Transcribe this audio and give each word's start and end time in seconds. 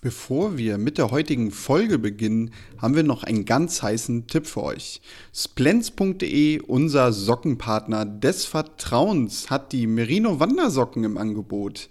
Bevor 0.00 0.56
wir 0.56 0.78
mit 0.78 0.96
der 0.96 1.10
heutigen 1.10 1.50
Folge 1.50 1.98
beginnen, 1.98 2.52
haben 2.80 2.94
wir 2.94 3.02
noch 3.02 3.24
einen 3.24 3.44
ganz 3.44 3.82
heißen 3.82 4.28
Tipp 4.28 4.46
für 4.46 4.62
euch. 4.62 5.00
Splens.de, 5.34 6.60
unser 6.60 7.12
Sockenpartner 7.12 8.04
des 8.04 8.44
Vertrauens, 8.44 9.50
hat 9.50 9.72
die 9.72 9.88
Merino 9.88 10.38
Wandersocken 10.38 11.02
im 11.02 11.18
Angebot. 11.18 11.88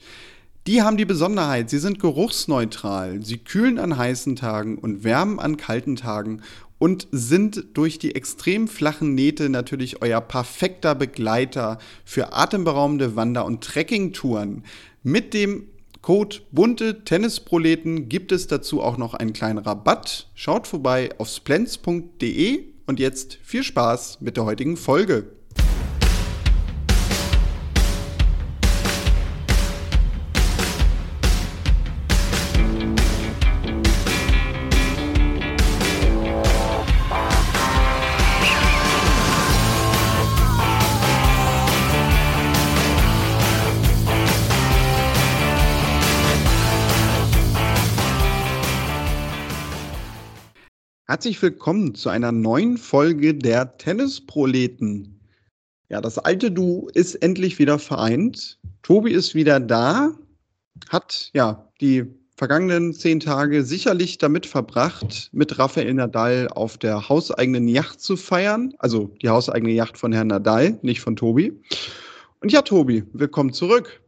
Die 0.67 0.81
haben 0.81 0.96
die 0.96 1.04
Besonderheit, 1.04 1.70
sie 1.70 1.79
sind 1.79 1.99
geruchsneutral, 1.99 3.25
sie 3.25 3.39
kühlen 3.39 3.78
an 3.78 3.97
heißen 3.97 4.37
Tagen 4.37 4.78
und 4.78 5.03
wärmen 5.03 5.37
an 5.39 5.58
kalten 5.58 5.97
Tagen 5.97 6.44
und 6.79 7.10
sind 7.12 7.65
durch 7.74 7.99
die 7.99 8.15
extrem 8.15 8.69
flachen 8.69 9.15
Nähte 9.15 9.49
natürlich 9.49 10.01
euer 10.01 10.21
perfekter 10.21 10.96
Begleiter 10.96 11.78
für 12.05 12.31
atemberaubende 12.31 13.17
Wander- 13.17 13.46
und 13.46 13.65
Trekkingtouren. 13.65 14.63
Mit 15.03 15.33
dem 15.33 15.67
Code 16.08 16.38
bunte 16.53 17.03
Tennisproleten 17.03 18.07
gibt 18.07 18.31
es 18.31 18.48
dazu 18.48 18.81
auch 18.81 18.95
noch 18.95 19.13
einen 19.13 19.34
kleinen 19.34 19.57
Rabatt. 19.57 20.30
Schaut 20.35 20.66
vorbei 20.66 21.09
auf 21.17 21.27
splens.de 21.27 22.63
und 22.85 23.02
jetzt 23.02 23.39
viel 23.43 23.61
Spaß 23.61 24.21
mit 24.21 24.38
der 24.38 24.45
heutigen 24.45 24.77
Folge. 24.77 25.36
Herzlich 51.09 51.41
willkommen 51.41 51.95
zu 51.95 52.09
einer 52.09 52.33
neuen 52.33 52.75
Folge 52.75 53.33
der 53.33 53.77
Tennisproleten. 53.77 55.22
Ja, 55.88 56.02
das 56.02 56.17
alte 56.17 56.52
Du 56.52 56.89
ist 56.94 57.16
endlich 57.16 57.59
wieder 57.59 57.80
vereint. 57.80 58.59
Tobi 58.83 59.13
ist 59.13 59.33
wieder 59.33 59.61
da, 59.61 60.11
hat 60.89 61.30
ja 61.33 61.72
die 61.80 62.03
vergangenen 62.35 62.94
zehn 62.94 63.22
Tage 63.22 63.63
sicherlich 63.63 64.17
damit 64.17 64.45
verbracht, 64.45 65.30
mit 65.31 65.58
Rafael 65.58 65.94
Nadal 65.94 66.50
auf 66.50 66.78
der 66.78 67.08
hauseigenen 67.08 67.69
Yacht 67.69 68.02
zu 68.02 68.17
feiern. 68.17 68.73
Also 68.78 69.05
die 69.22 69.30
hauseigene 69.30 69.72
Yacht 69.72 69.97
von 69.97 70.11
Herrn 70.11 70.28
Nadal, 70.28 70.78
nicht 70.81 71.00
von 71.00 71.16
Tobi. 71.16 71.58
Und 72.41 72.52
ja, 72.52 72.63
Tobi, 72.63 73.05
willkommen 73.13 73.53
zurück. 73.53 74.02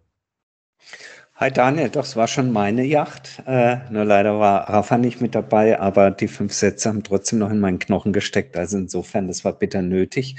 Hi 1.42 1.50
Daniel, 1.50 1.88
doch, 1.90 2.04
es 2.04 2.18
war 2.18 2.28
schon 2.28 2.52
meine 2.52 2.84
Yacht. 2.84 3.42
Äh, 3.48 3.78
nur 3.92 4.04
leider 4.04 4.42
war 4.42 4.70
Rafa 4.70 4.98
nicht 4.98 5.22
mit 5.22 5.36
dabei, 5.36 5.80
aber 5.80 6.12
die 6.12 6.28
fünf 6.28 6.52
Sätze 6.52 6.90
haben 6.90 7.02
trotzdem 7.02 7.40
noch 7.40 7.50
in 7.50 7.62
meinen 7.62 7.80
Knochen 7.80 8.12
gesteckt. 8.12 8.58
Also 8.58 8.78
insofern, 8.78 9.30
das 9.30 9.46
war 9.46 9.54
bitter 9.54 9.82
nötig, 9.82 10.36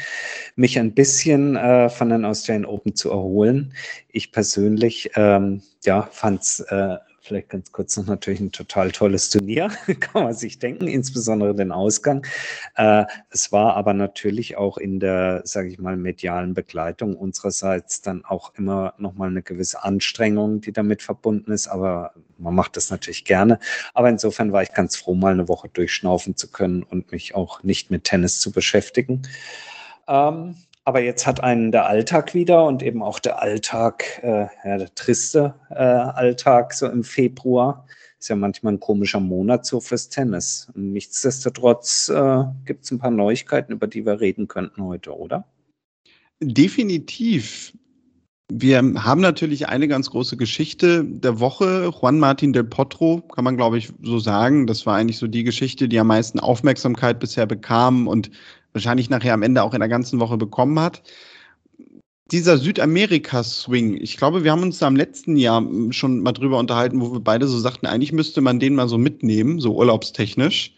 mich 0.56 0.78
ein 0.78 0.93
bisschen 0.93 1.56
äh, 1.56 1.89
von 1.89 2.11
den 2.11 2.27
Australian 2.27 2.67
Open 2.67 2.95
zu 2.97 3.09
erholen. 3.11 3.73
Ich 4.11 4.31
persönlich, 4.31 5.11
ähm, 5.17 5.62
ja, 5.84 6.03
fand 6.03 6.43
es 6.43 6.61
äh, 6.69 6.97
vielleicht 7.31 7.48
ganz 7.48 7.70
kurz 7.70 7.97
noch 7.97 8.06
natürlich 8.06 8.41
ein 8.41 8.50
total 8.50 8.91
tolles 8.91 9.31
Turnier, 9.31 9.69
kann 10.00 10.25
man 10.25 10.34
sich 10.34 10.59
denken, 10.59 10.89
insbesondere 10.89 11.55
den 11.55 11.70
Ausgang. 11.70 12.27
Äh, 12.75 13.05
es 13.31 13.53
war 13.53 13.77
aber 13.77 13.95
natürlich 13.95 14.56
auch 14.56 14.78
in 14.78 14.98
der, 14.98 15.42
sage 15.45 15.69
ich 15.69 15.78
mal, 15.78 15.97
medialen 15.97 16.55
Begleitung 16.55 17.14
unsererseits 17.14 18.03
dann 18.03 18.25
auch 18.25 18.53
immer 18.56 18.95
nochmal 18.98 19.28
eine 19.28 19.42
gewisse 19.42 19.84
Anstrengung, 19.84 20.61
die 20.61 20.72
damit 20.72 21.03
verbunden 21.03 21.53
ist, 21.53 21.69
aber 21.69 22.14
man 22.37 22.55
macht 22.55 22.77
das 22.77 22.91
natürlich 22.91 23.25
gerne. 23.25 23.61
Aber 23.94 24.09
insofern 24.09 24.50
war 24.50 24.65
ich 24.65 24.72
ganz 24.72 24.97
froh, 24.97 25.15
mal 25.15 25.33
eine 25.33 25.47
Woche 25.47 25.69
durchschnaufen 25.69 26.34
zu 26.34 26.50
können 26.50 26.83
und 26.83 27.12
mich 27.12 27.37
auch 27.37 27.62
nicht 27.62 27.92
mit 27.92 28.03
Tennis 28.03 28.41
zu 28.41 28.50
beschäftigen. 28.50 29.22
Ähm, 30.09 30.56
aber 30.84 31.02
jetzt 31.02 31.26
hat 31.26 31.42
einen 31.42 31.72
der 31.72 31.86
Alltag 31.86 32.34
wieder 32.34 32.66
und 32.66 32.82
eben 32.82 33.02
auch 33.02 33.18
der 33.18 33.42
Alltag, 33.42 34.20
äh, 34.22 34.46
ja, 34.64 34.78
der 34.78 34.94
triste 34.94 35.54
äh, 35.70 35.74
Alltag 35.74 36.72
so 36.72 36.86
im 36.86 37.04
Februar. 37.04 37.86
Ist 38.18 38.28
ja 38.28 38.36
manchmal 38.36 38.74
ein 38.74 38.80
komischer 38.80 39.20
Monat 39.20 39.64
so 39.64 39.80
fürs 39.80 40.08
Tennis. 40.10 40.70
Nichtsdestotrotz 40.74 42.10
äh, 42.10 42.44
gibt 42.66 42.84
es 42.84 42.91
ein 42.91 42.98
paar 42.98 43.10
Neuigkeiten, 43.10 43.72
über 43.72 43.86
die 43.86 44.04
wir 44.04 44.20
reden 44.20 44.46
könnten 44.46 44.84
heute, 44.84 45.16
oder? 45.16 45.44
Definitiv. 46.41 47.72
Wir 48.52 48.78
haben 48.78 49.20
natürlich 49.20 49.68
eine 49.68 49.86
ganz 49.86 50.10
große 50.10 50.36
Geschichte 50.36 51.04
der 51.04 51.38
Woche. 51.38 51.92
Juan 52.00 52.18
Martin 52.18 52.52
del 52.52 52.64
Potro, 52.64 53.20
kann 53.20 53.44
man 53.44 53.56
glaube 53.56 53.78
ich 53.78 53.92
so 54.02 54.18
sagen. 54.18 54.66
Das 54.66 54.86
war 54.86 54.97
eigentlich 54.97 55.18
so 55.18 55.28
die 55.28 55.44
Geschichte, 55.44 55.88
die 55.88 55.98
am 56.00 56.08
meisten 56.08 56.41
Aufmerksamkeit 56.41 57.20
bisher 57.20 57.47
bekam 57.47 58.08
und 58.08 58.30
wahrscheinlich 58.72 59.10
nachher 59.10 59.34
am 59.34 59.42
Ende 59.42 59.62
auch 59.62 59.75
in 59.75 59.81
der 59.81 59.88
ganzen 59.88 60.20
Woche 60.20 60.36
bekommen 60.36 60.78
hat. 60.78 61.03
Dieser 62.31 62.58
Südamerika-Swing, 62.58 64.00
ich 64.00 64.16
glaube, 64.16 64.44
wir 64.44 64.53
haben 64.53 64.62
uns 64.62 64.78
da 64.78 64.86
im 64.86 64.94
letzten 64.94 65.36
Jahr 65.36 65.66
schon 65.91 66.20
mal 66.20 66.32
drüber 66.32 66.58
unterhalten, 66.58 67.00
wo 67.00 67.12
wir 67.12 67.20
beide 67.20 67.48
so 67.48 67.59
sagten, 67.59 67.86
eigentlich 67.86 68.12
müsste 68.12 68.41
man 68.41 68.60
den 68.60 68.76
mal 68.76 68.88
so 68.88 68.98
mitnehmen, 68.98 69.59
so 69.59 69.75
urlaubstechnisch. 69.75 70.72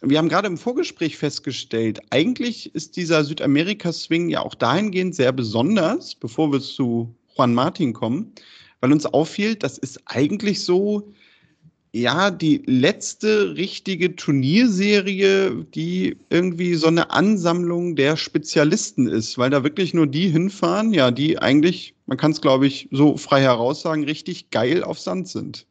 Wir 0.00 0.18
haben 0.18 0.28
gerade 0.28 0.48
im 0.48 0.58
Vorgespräch 0.58 1.16
festgestellt, 1.16 2.00
eigentlich 2.10 2.74
ist 2.74 2.96
dieser 2.96 3.22
Südamerika-Swing 3.22 4.28
ja 4.28 4.40
auch 4.40 4.56
dahingehend 4.56 5.14
sehr 5.14 5.30
besonders, 5.30 6.16
bevor 6.16 6.50
wir 6.50 6.60
zu 6.60 7.14
Juan 7.36 7.54
Martin 7.54 7.92
kommen, 7.92 8.32
weil 8.80 8.90
uns 8.90 9.06
auffiel, 9.06 9.54
das 9.54 9.78
ist 9.78 10.00
eigentlich 10.06 10.64
so 10.64 11.12
ja, 11.94 12.30
die 12.30 12.62
letzte 12.66 13.54
richtige 13.54 14.16
Turnierserie, 14.16 15.64
die 15.74 16.16
irgendwie 16.30 16.74
so 16.74 16.86
eine 16.86 17.10
Ansammlung 17.10 17.96
der 17.96 18.16
Spezialisten 18.16 19.06
ist, 19.06 19.36
weil 19.36 19.50
da 19.50 19.62
wirklich 19.62 19.92
nur 19.92 20.06
die 20.06 20.28
hinfahren, 20.28 20.94
ja, 20.94 21.10
die 21.10 21.38
eigentlich, 21.38 21.94
man 22.06 22.16
kann 22.16 22.32
es 22.32 22.40
glaube 22.40 22.66
ich 22.66 22.88
so 22.92 23.18
frei 23.18 23.42
heraus 23.42 23.82
sagen, 23.82 24.04
richtig 24.04 24.48
geil 24.50 24.82
auf 24.82 24.98
Sand 24.98 25.28
sind. 25.28 25.66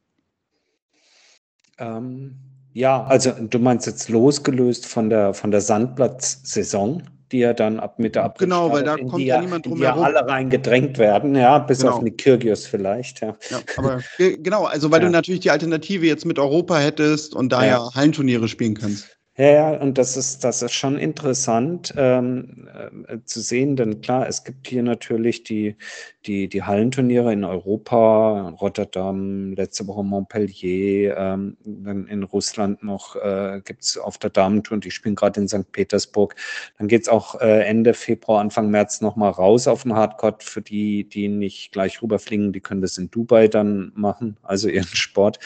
Ähm, 1.79 2.35
ja, 2.73 3.03
also 3.03 3.31
du 3.31 3.57
meinst 3.57 3.87
jetzt 3.87 4.07
losgelöst 4.07 4.85
von 4.85 5.09
der, 5.09 5.33
von 5.33 5.49
der 5.49 5.61
Sandplatzsaison? 5.61 7.01
Die 7.31 7.39
ja 7.39 7.53
dann 7.53 7.79
ab 7.79 7.99
Mitte 7.99 8.21
April 8.21 8.47
Genau, 8.47 8.71
weil 8.71 8.83
da 8.83 8.97
kommt 8.97 9.19
ja 9.23 9.41
niemand 9.41 9.65
drum 9.65 9.81
herum. 9.81 10.03
alle 10.03 10.27
reingedrängt 10.27 10.97
werden, 10.97 11.35
ja, 11.35 11.59
bis 11.59 11.79
genau. 11.79 11.93
auf 11.93 12.01
Nikirgios 12.01 12.65
vielleicht, 12.65 13.21
ja. 13.21 13.35
ja 13.49 13.59
aber 13.77 14.01
genau, 14.17 14.65
also 14.65 14.91
weil 14.91 15.01
ja. 15.01 15.07
du 15.07 15.11
natürlich 15.11 15.41
die 15.41 15.51
Alternative 15.51 16.05
jetzt 16.05 16.25
mit 16.25 16.39
Europa 16.39 16.77
hättest 16.77 17.35
und 17.35 17.51
da 17.51 17.65
ja, 17.65 17.89
Hallenturniere 17.93 18.47
spielen 18.47 18.75
kannst. 18.75 19.07
Ja, 19.37 19.45
ja, 19.49 19.69
und 19.81 19.97
das 19.97 20.17
ist, 20.17 20.43
das 20.43 20.61
ist 20.61 20.73
schon 20.73 20.97
interessant 20.99 21.93
ähm, 21.95 22.67
äh, 23.07 23.17
zu 23.23 23.39
sehen, 23.39 23.77
denn 23.77 24.01
klar, 24.01 24.27
es 24.27 24.43
gibt 24.43 24.67
hier 24.67 24.83
natürlich 24.83 25.45
die, 25.45 25.77
die, 26.25 26.49
die 26.49 26.63
Hallenturniere 26.63 27.31
in 27.31 27.45
Europa, 27.45 28.49
Rotterdam, 28.59 29.53
letzte 29.53 29.87
Woche 29.87 30.03
Montpellier, 30.03 31.15
ähm, 31.17 31.55
dann 31.63 32.07
in 32.07 32.23
Russland 32.23 32.83
noch 32.83 33.15
äh, 33.15 33.61
gibt 33.63 33.83
es 33.83 33.97
auf 33.97 34.17
der 34.17 34.31
Damentour, 34.31 34.79
die 34.79 34.91
spielen 34.91 35.15
gerade 35.15 35.39
in 35.39 35.47
St. 35.47 35.71
Petersburg. 35.71 36.35
Dann 36.77 36.89
geht 36.89 37.03
es 37.03 37.07
auch 37.07 37.39
äh, 37.39 37.63
Ende 37.65 37.93
Februar, 37.93 38.41
Anfang 38.41 38.69
März 38.69 38.99
nochmal 38.99 39.31
raus 39.31 39.65
auf 39.67 39.83
den 39.83 39.95
Hardcourt. 39.95 40.43
Für 40.43 40.61
die, 40.61 41.07
die 41.07 41.29
nicht 41.29 41.71
gleich 41.71 42.01
rüberfliegen, 42.01 42.51
die 42.51 42.59
können 42.59 42.81
das 42.81 42.97
in 42.97 43.09
Dubai 43.09 43.47
dann 43.47 43.93
machen, 43.95 44.35
also 44.43 44.67
ihren 44.69 44.83
Sport. 44.87 45.39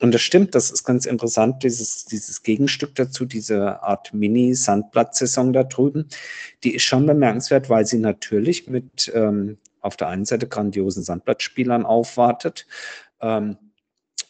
Und 0.00 0.12
das 0.12 0.22
stimmt, 0.22 0.56
das 0.56 0.72
ist 0.72 0.82
ganz 0.82 1.06
interessant, 1.06 1.62
dieses, 1.62 2.04
dieses 2.04 2.42
Gegenstück 2.42 2.96
dazu, 2.96 3.27
diese 3.28 3.82
Art 3.82 4.12
Mini-Sandplatzsaison 4.12 5.52
da 5.52 5.64
drüben, 5.64 6.08
die 6.64 6.74
ist 6.74 6.82
schon 6.82 7.06
bemerkenswert, 7.06 7.70
weil 7.70 7.86
sie 7.86 7.98
natürlich 7.98 8.68
mit 8.68 9.10
ähm, 9.14 9.58
auf 9.80 9.96
der 9.96 10.08
einen 10.08 10.24
Seite 10.24 10.48
grandiosen 10.48 11.02
Sandplatzspielern 11.02 11.86
aufwartet. 11.86 12.66
Ähm, 13.20 13.56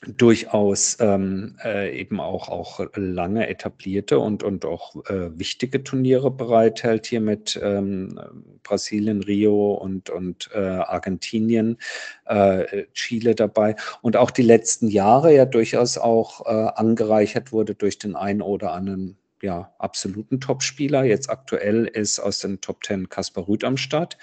durchaus 0.06 0.96
ähm, 1.00 1.56
äh, 1.64 1.98
eben 1.98 2.20
auch, 2.20 2.48
auch 2.48 2.86
lange 2.94 3.48
etablierte 3.48 4.20
und, 4.20 4.44
und 4.44 4.64
auch 4.64 4.94
äh, 5.06 5.36
wichtige 5.36 5.82
Turniere 5.82 6.30
bereithält, 6.30 7.06
hier 7.06 7.20
mit 7.20 7.58
ähm, 7.60 8.18
Brasilien, 8.62 9.22
Rio 9.22 9.72
und, 9.74 10.08
und 10.08 10.50
äh, 10.54 10.58
Argentinien, 10.58 11.78
äh, 12.26 12.84
Chile 12.92 13.34
dabei 13.34 13.74
und 14.00 14.16
auch 14.16 14.30
die 14.30 14.42
letzten 14.42 14.88
Jahre 14.88 15.34
ja 15.34 15.44
durchaus 15.44 15.98
auch 15.98 16.46
äh, 16.46 16.50
angereichert 16.50 17.50
wurde 17.50 17.74
durch 17.74 17.98
den 17.98 18.14
einen 18.14 18.42
oder 18.42 18.72
anderen 18.72 19.16
ja, 19.42 19.72
absoluten 19.78 20.40
Topspieler. 20.40 21.04
Jetzt 21.04 21.28
aktuell 21.28 21.86
ist 21.86 22.20
aus 22.20 22.38
den 22.38 22.60
Top 22.60 22.82
Ten 22.82 23.08
Kaspar 23.08 23.48
Rüth 23.48 23.64
am 23.64 23.76
Start. 23.76 24.16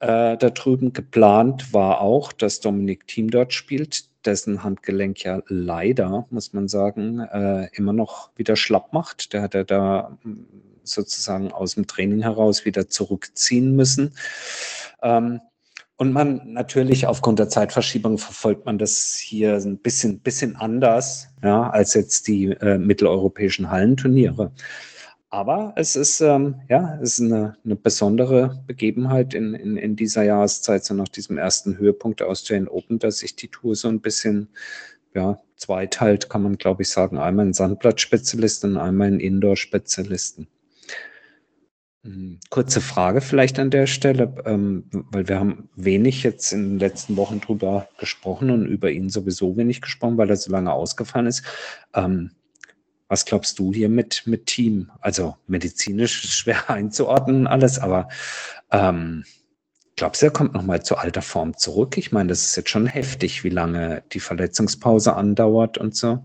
Äh, 0.00 0.36
da 0.36 0.50
drüben 0.50 0.92
geplant 0.92 1.72
war 1.72 2.00
auch, 2.00 2.32
dass 2.32 2.60
Dominik 2.60 3.06
Thiem 3.08 3.30
dort 3.30 3.52
spielt, 3.52 4.04
dessen 4.24 4.62
Handgelenk 4.64 5.22
ja 5.24 5.40
leider, 5.48 6.26
muss 6.30 6.52
man 6.52 6.68
sagen, 6.68 7.20
äh, 7.20 7.68
immer 7.72 7.92
noch 7.92 8.30
wieder 8.36 8.56
schlapp 8.56 8.92
macht. 8.92 9.32
Der 9.32 9.42
hat 9.42 9.54
er 9.54 9.64
da 9.64 10.18
hm, 10.22 10.46
sozusagen 10.82 11.52
aus 11.52 11.74
dem 11.74 11.86
Training 11.86 12.22
heraus 12.22 12.64
wieder 12.64 12.88
zurückziehen 12.88 13.76
müssen. 13.76 14.14
Ähm, 15.02 15.40
Und 16.00 16.12
man 16.12 16.52
natürlich 16.52 17.08
aufgrund 17.08 17.40
der 17.40 17.48
Zeitverschiebung 17.48 18.18
verfolgt 18.18 18.64
man 18.66 18.78
das 18.78 19.16
hier 19.16 19.56
ein 19.56 19.78
bisschen, 19.78 20.20
bisschen 20.20 20.54
anders, 20.54 21.28
ja, 21.42 21.68
als 21.70 21.94
jetzt 21.94 22.28
die 22.28 22.52
äh, 22.52 22.78
mitteleuropäischen 22.78 23.68
Hallenturniere. 23.68 24.52
Aber 25.30 25.74
es 25.76 25.94
ist, 25.94 26.20
ähm, 26.20 26.62
ja, 26.68 26.98
es 27.02 27.18
ist 27.18 27.26
eine, 27.26 27.56
eine 27.64 27.76
besondere 27.76 28.62
Begebenheit 28.66 29.34
in, 29.34 29.54
in, 29.54 29.76
in 29.76 29.94
dieser 29.94 30.22
Jahreszeit, 30.22 30.84
so 30.84 30.94
nach 30.94 31.08
diesem 31.08 31.36
ersten 31.36 31.76
Höhepunkt 31.76 32.20
der 32.20 32.28
Australian 32.28 32.68
Open, 32.68 32.98
dass 32.98 33.18
sich 33.18 33.36
die 33.36 33.48
Tour 33.48 33.74
so 33.74 33.88
ein 33.88 34.00
bisschen 34.00 34.48
ja, 35.14 35.38
zweiteilt, 35.56 36.30
kann 36.30 36.42
man 36.42 36.56
glaube 36.56 36.82
ich 36.82 36.88
sagen. 36.88 37.18
Einmal 37.18 37.46
ein 37.46 37.52
Sandblattspezialisten 37.52 38.72
und 38.72 38.76
einmal 38.78 39.08
ein 39.08 39.20
Indoor-Spezialisten. 39.20 40.48
Hm, 42.04 42.38
kurze 42.48 42.80
Frage 42.80 43.20
vielleicht 43.20 43.58
an 43.58 43.70
der 43.70 43.86
Stelle, 43.86 44.34
ähm, 44.46 44.84
weil 45.10 45.28
wir 45.28 45.38
haben 45.38 45.68
wenig 45.76 46.22
jetzt 46.22 46.52
in 46.52 46.70
den 46.70 46.78
letzten 46.78 47.16
Wochen 47.18 47.40
drüber 47.40 47.88
gesprochen 47.98 48.50
und 48.50 48.66
über 48.66 48.90
ihn 48.90 49.10
sowieso 49.10 49.56
wenig 49.58 49.82
gesprochen, 49.82 50.16
weil 50.16 50.30
er 50.30 50.36
so 50.36 50.50
lange 50.50 50.72
ausgefallen 50.72 51.26
ist. 51.26 51.44
Ähm, 51.94 52.30
was 53.08 53.24
glaubst 53.24 53.58
du 53.58 53.72
hier 53.72 53.88
mit, 53.88 54.22
mit 54.26 54.46
Team? 54.46 54.90
Also 55.00 55.36
medizinisch 55.46 56.24
ist 56.24 56.34
schwer 56.34 56.70
einzuordnen 56.70 57.46
alles, 57.46 57.78
aber 57.78 58.08
ähm, 58.70 59.24
glaubst 59.96 60.22
du, 60.22 60.26
er 60.26 60.32
kommt 60.32 60.52
nochmal 60.52 60.84
zu 60.84 60.96
alter 60.96 61.22
Form 61.22 61.56
zurück? 61.56 61.96
Ich 61.96 62.12
meine, 62.12 62.28
das 62.28 62.44
ist 62.44 62.56
jetzt 62.56 62.70
schon 62.70 62.86
heftig, 62.86 63.44
wie 63.44 63.50
lange 63.50 64.02
die 64.12 64.20
Verletzungspause 64.20 65.14
andauert 65.14 65.78
und 65.78 65.96
so. 65.96 66.22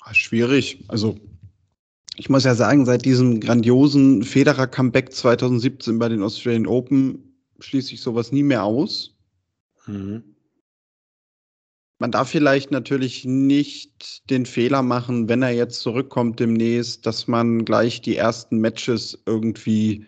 Ah, 0.00 0.14
schwierig. 0.14 0.84
Also 0.88 1.18
ich 2.16 2.30
muss 2.30 2.44
ja 2.44 2.54
sagen, 2.54 2.86
seit 2.86 3.04
diesem 3.04 3.40
grandiosen 3.40 4.22
Federer-Comeback 4.22 5.12
2017 5.12 5.98
bei 5.98 6.08
den 6.08 6.22
Australian 6.22 6.66
Open 6.66 7.36
schließe 7.60 7.92
ich 7.92 8.00
sowas 8.00 8.32
nie 8.32 8.42
mehr 8.42 8.64
aus. 8.64 9.14
Mhm 9.86 10.35
man 11.98 12.10
darf 12.10 12.28
vielleicht 12.30 12.70
natürlich 12.70 13.24
nicht 13.24 14.28
den 14.30 14.44
Fehler 14.46 14.82
machen, 14.82 15.28
wenn 15.28 15.42
er 15.42 15.50
jetzt 15.50 15.80
zurückkommt 15.80 16.40
demnächst, 16.40 17.06
dass 17.06 17.26
man 17.26 17.64
gleich 17.64 18.02
die 18.02 18.16
ersten 18.16 18.58
Matches 18.58 19.22
irgendwie 19.26 20.06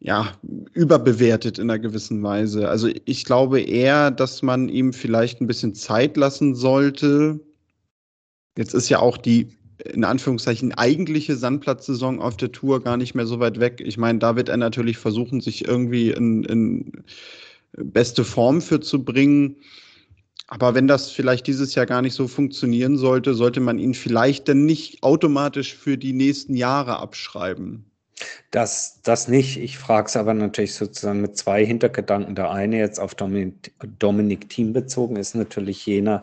ja, 0.00 0.32
überbewertet 0.72 1.58
in 1.58 1.70
einer 1.70 1.78
gewissen 1.78 2.22
Weise. 2.22 2.68
Also 2.68 2.88
ich 3.04 3.24
glaube 3.24 3.60
eher, 3.60 4.10
dass 4.10 4.42
man 4.42 4.68
ihm 4.68 4.92
vielleicht 4.92 5.40
ein 5.40 5.46
bisschen 5.46 5.74
Zeit 5.74 6.16
lassen 6.16 6.54
sollte. 6.54 7.40
Jetzt 8.56 8.74
ist 8.74 8.88
ja 8.88 9.00
auch 9.00 9.16
die 9.16 9.58
in 9.84 10.04
Anführungszeichen 10.04 10.72
eigentliche 10.74 11.36
Sandplatzsaison 11.36 12.20
auf 12.20 12.36
der 12.36 12.50
Tour 12.50 12.82
gar 12.82 12.96
nicht 12.96 13.14
mehr 13.14 13.26
so 13.26 13.38
weit 13.38 13.60
weg. 13.60 13.80
Ich 13.84 13.96
meine, 13.96 14.18
da 14.18 14.36
wird 14.36 14.48
er 14.48 14.56
natürlich 14.56 14.98
versuchen, 14.98 15.40
sich 15.40 15.66
irgendwie 15.66 16.10
in, 16.10 16.44
in 16.44 16.92
beste 17.76 18.24
Form 18.24 18.60
für 18.60 18.80
zu 18.80 19.04
bringen. 19.04 19.56
Aber 20.48 20.74
wenn 20.74 20.88
das 20.88 21.10
vielleicht 21.10 21.46
dieses 21.46 21.74
Jahr 21.74 21.86
gar 21.86 22.02
nicht 22.02 22.14
so 22.14 22.26
funktionieren 22.26 22.96
sollte, 22.96 23.34
sollte 23.34 23.60
man 23.60 23.78
ihn 23.78 23.94
vielleicht 23.94 24.48
dann 24.48 24.64
nicht 24.64 25.02
automatisch 25.02 25.74
für 25.74 25.98
die 25.98 26.14
nächsten 26.14 26.54
Jahre 26.54 26.98
abschreiben. 26.98 27.84
Das, 28.50 29.00
das 29.02 29.28
nicht. 29.28 29.58
Ich 29.58 29.78
frage 29.78 30.08
es 30.08 30.16
aber 30.16 30.34
natürlich 30.34 30.74
sozusagen 30.74 31.20
mit 31.20 31.36
zwei 31.36 31.64
Hintergedanken. 31.64 32.34
Der 32.34 32.50
eine 32.50 32.78
jetzt 32.78 32.98
auf 32.98 33.14
Dominik, 33.14 33.72
Dominik 33.98 34.48
Thiem 34.48 34.72
bezogen 34.72 35.16
ist 35.16 35.34
natürlich 35.34 35.84
jener, 35.84 36.22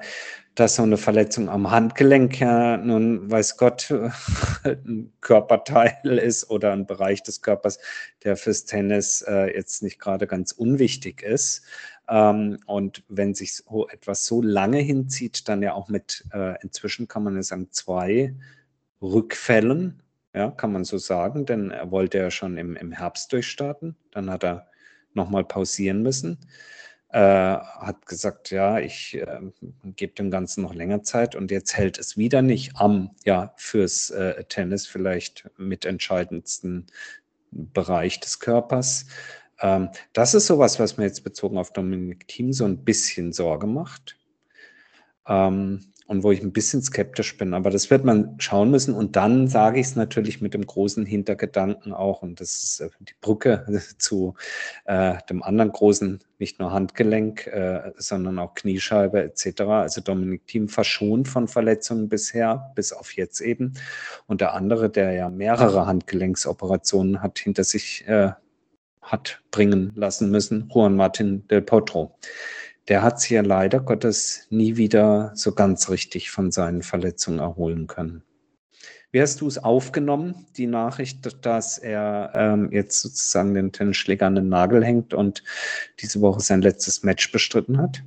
dass 0.55 0.75
so 0.75 0.83
eine 0.83 0.97
Verletzung 0.97 1.49
am 1.49 1.69
Handgelenk 1.69 2.39
ja 2.39 2.77
nun, 2.77 3.29
weiß 3.29 3.57
Gott, 3.57 3.91
ein 4.63 5.11
Körperteil 5.21 6.17
ist 6.17 6.49
oder 6.49 6.71
ein 6.71 6.85
Bereich 6.87 7.21
des 7.23 7.41
Körpers, 7.41 7.79
der 8.23 8.37
fürs 8.37 8.65
Tennis 8.65 9.21
äh, 9.21 9.53
jetzt 9.55 9.83
nicht 9.83 9.99
gerade 9.99 10.27
ganz 10.27 10.51
unwichtig 10.51 11.21
ist. 11.21 11.63
Ähm, 12.07 12.59
und 12.65 13.03
wenn 13.07 13.33
sich 13.33 13.55
so 13.55 13.87
etwas 13.87 14.25
so 14.25 14.41
lange 14.41 14.79
hinzieht, 14.79 15.47
dann 15.49 15.61
ja 15.61 15.73
auch 15.73 15.89
mit, 15.89 16.25
äh, 16.33 16.61
inzwischen 16.61 17.07
kann 17.07 17.23
man 17.23 17.35
ja 17.35 17.43
sagen, 17.43 17.69
zwei 17.71 18.35
Rückfällen, 19.01 20.01
ja, 20.33 20.51
kann 20.51 20.71
man 20.71 20.83
so 20.83 20.97
sagen, 20.97 21.45
denn 21.45 21.71
er 21.71 21.91
wollte 21.91 22.17
ja 22.17 22.29
schon 22.29 22.57
im, 22.57 22.75
im 22.75 22.91
Herbst 22.91 23.31
durchstarten, 23.31 23.95
dann 24.11 24.29
hat 24.29 24.43
er 24.43 24.67
nochmal 25.13 25.45
pausieren 25.45 26.03
müssen. 26.03 26.39
Äh, 27.09 27.19
hat 27.19 28.05
gesagt, 28.07 28.51
ja, 28.51 28.79
ich 28.79 29.15
äh, 29.15 29.39
gebe 29.83 30.13
dem 30.15 30.31
Ganzen 30.31 30.63
noch 30.63 30.73
länger 30.73 31.01
Zeit 31.03 31.35
und 31.35 31.49
jetzt 31.49 31.77
hält 31.77 31.97
es 31.97 32.17
wieder 32.17 32.41
nicht 32.41 32.75
am, 32.75 33.11
ja, 33.23 33.53
fürs 33.55 34.09
äh, 34.09 34.43
Tennis 34.43 34.85
vielleicht 34.85 35.49
mitentscheidendsten 35.57 36.87
Bereich 37.51 38.19
des 38.19 38.39
Körpers. 38.39 39.05
Ähm, 39.61 39.89
das 40.13 40.33
ist 40.33 40.47
sowas, 40.47 40.79
was 40.79 40.97
mir 40.97 41.05
jetzt 41.05 41.23
bezogen 41.23 41.57
auf 41.57 41.71
Dominik 41.71 42.27
Thiem 42.27 42.53
so 42.53 42.65
ein 42.65 42.83
bisschen 42.83 43.33
Sorge 43.33 43.67
macht. 43.67 44.17
Ähm, 45.27 45.81
und 46.07 46.23
wo 46.23 46.31
ich 46.31 46.41
ein 46.41 46.53
bisschen 46.53 46.81
skeptisch 46.83 47.37
bin. 47.37 47.53
Aber 47.53 47.71
das 47.71 47.89
wird 47.89 48.05
man 48.05 48.35
schauen 48.39 48.69
müssen. 48.69 48.93
Und 48.93 49.15
dann 49.15 49.47
sage 49.47 49.79
ich 49.79 49.87
es 49.87 49.95
natürlich 49.95 50.39
mit 50.39 50.53
dem 50.53 50.65
großen 50.65 51.05
Hintergedanken 51.05 51.93
auch. 51.93 52.21
Und 52.21 52.39
das 52.39 52.63
ist 52.63 52.79
äh, 52.81 52.89
die 52.99 53.15
Brücke 53.21 53.65
zu 53.97 54.35
äh, 54.85 55.15
dem 55.29 55.41
anderen 55.41 55.71
großen, 55.71 56.19
nicht 56.37 56.59
nur 56.59 56.71
Handgelenk, 56.71 57.47
äh, 57.47 57.91
sondern 57.97 58.37
auch 58.37 58.53
Kniescheibe 58.53 59.23
etc. 59.23 59.61
Also 59.61 60.01
Dominik 60.01 60.45
Thiem 60.45 60.69
verschont 60.69 61.27
von 61.27 61.47
Verletzungen 61.47 62.07
bisher, 62.07 62.71
bis 62.75 62.93
auf 62.93 63.15
jetzt 63.15 63.41
eben. 63.41 63.73
Und 64.27 64.41
der 64.41 64.53
andere, 64.53 64.91
der 64.91 65.13
ja 65.13 65.29
mehrere 65.29 65.87
Handgelenksoperationen 65.87 67.23
hat 67.23 67.39
hinter 67.39 67.63
sich, 67.63 68.07
äh, 68.07 68.33
hat 69.05 69.41
bringen 69.51 69.91
lassen 69.95 70.31
müssen, 70.31 70.69
Juan 70.73 70.95
Martin 70.95 71.47
del 71.47 71.61
Potro. 71.61 72.17
Der 72.87 73.01
hat 73.01 73.19
sich 73.19 73.31
ja 73.31 73.41
leider 73.41 73.79
Gottes 73.79 74.47
nie 74.49 74.77
wieder 74.77 75.31
so 75.35 75.53
ganz 75.53 75.89
richtig 75.89 76.29
von 76.29 76.51
seinen 76.51 76.83
Verletzungen 76.83 77.39
erholen 77.39 77.87
können. 77.87 78.23
Wie 79.11 79.21
hast 79.21 79.39
du 79.39 79.47
es 79.47 79.57
aufgenommen, 79.57 80.45
die 80.57 80.67
Nachricht, 80.67 81.45
dass 81.45 81.77
er 81.77 82.33
ähm, 82.35 82.69
jetzt 82.71 83.01
sozusagen 83.01 83.53
den 83.53 83.71
Tennisschläger 83.71 84.27
an 84.27 84.35
den 84.35 84.49
Nagel 84.49 84.83
hängt 84.83 85.13
und 85.13 85.41
diese 86.01 86.19
Woche 86.19 86.41
sein 86.41 86.61
letztes 86.61 87.01
Match 87.03 87.31
bestritten 87.31 87.77
hat? 87.77 88.03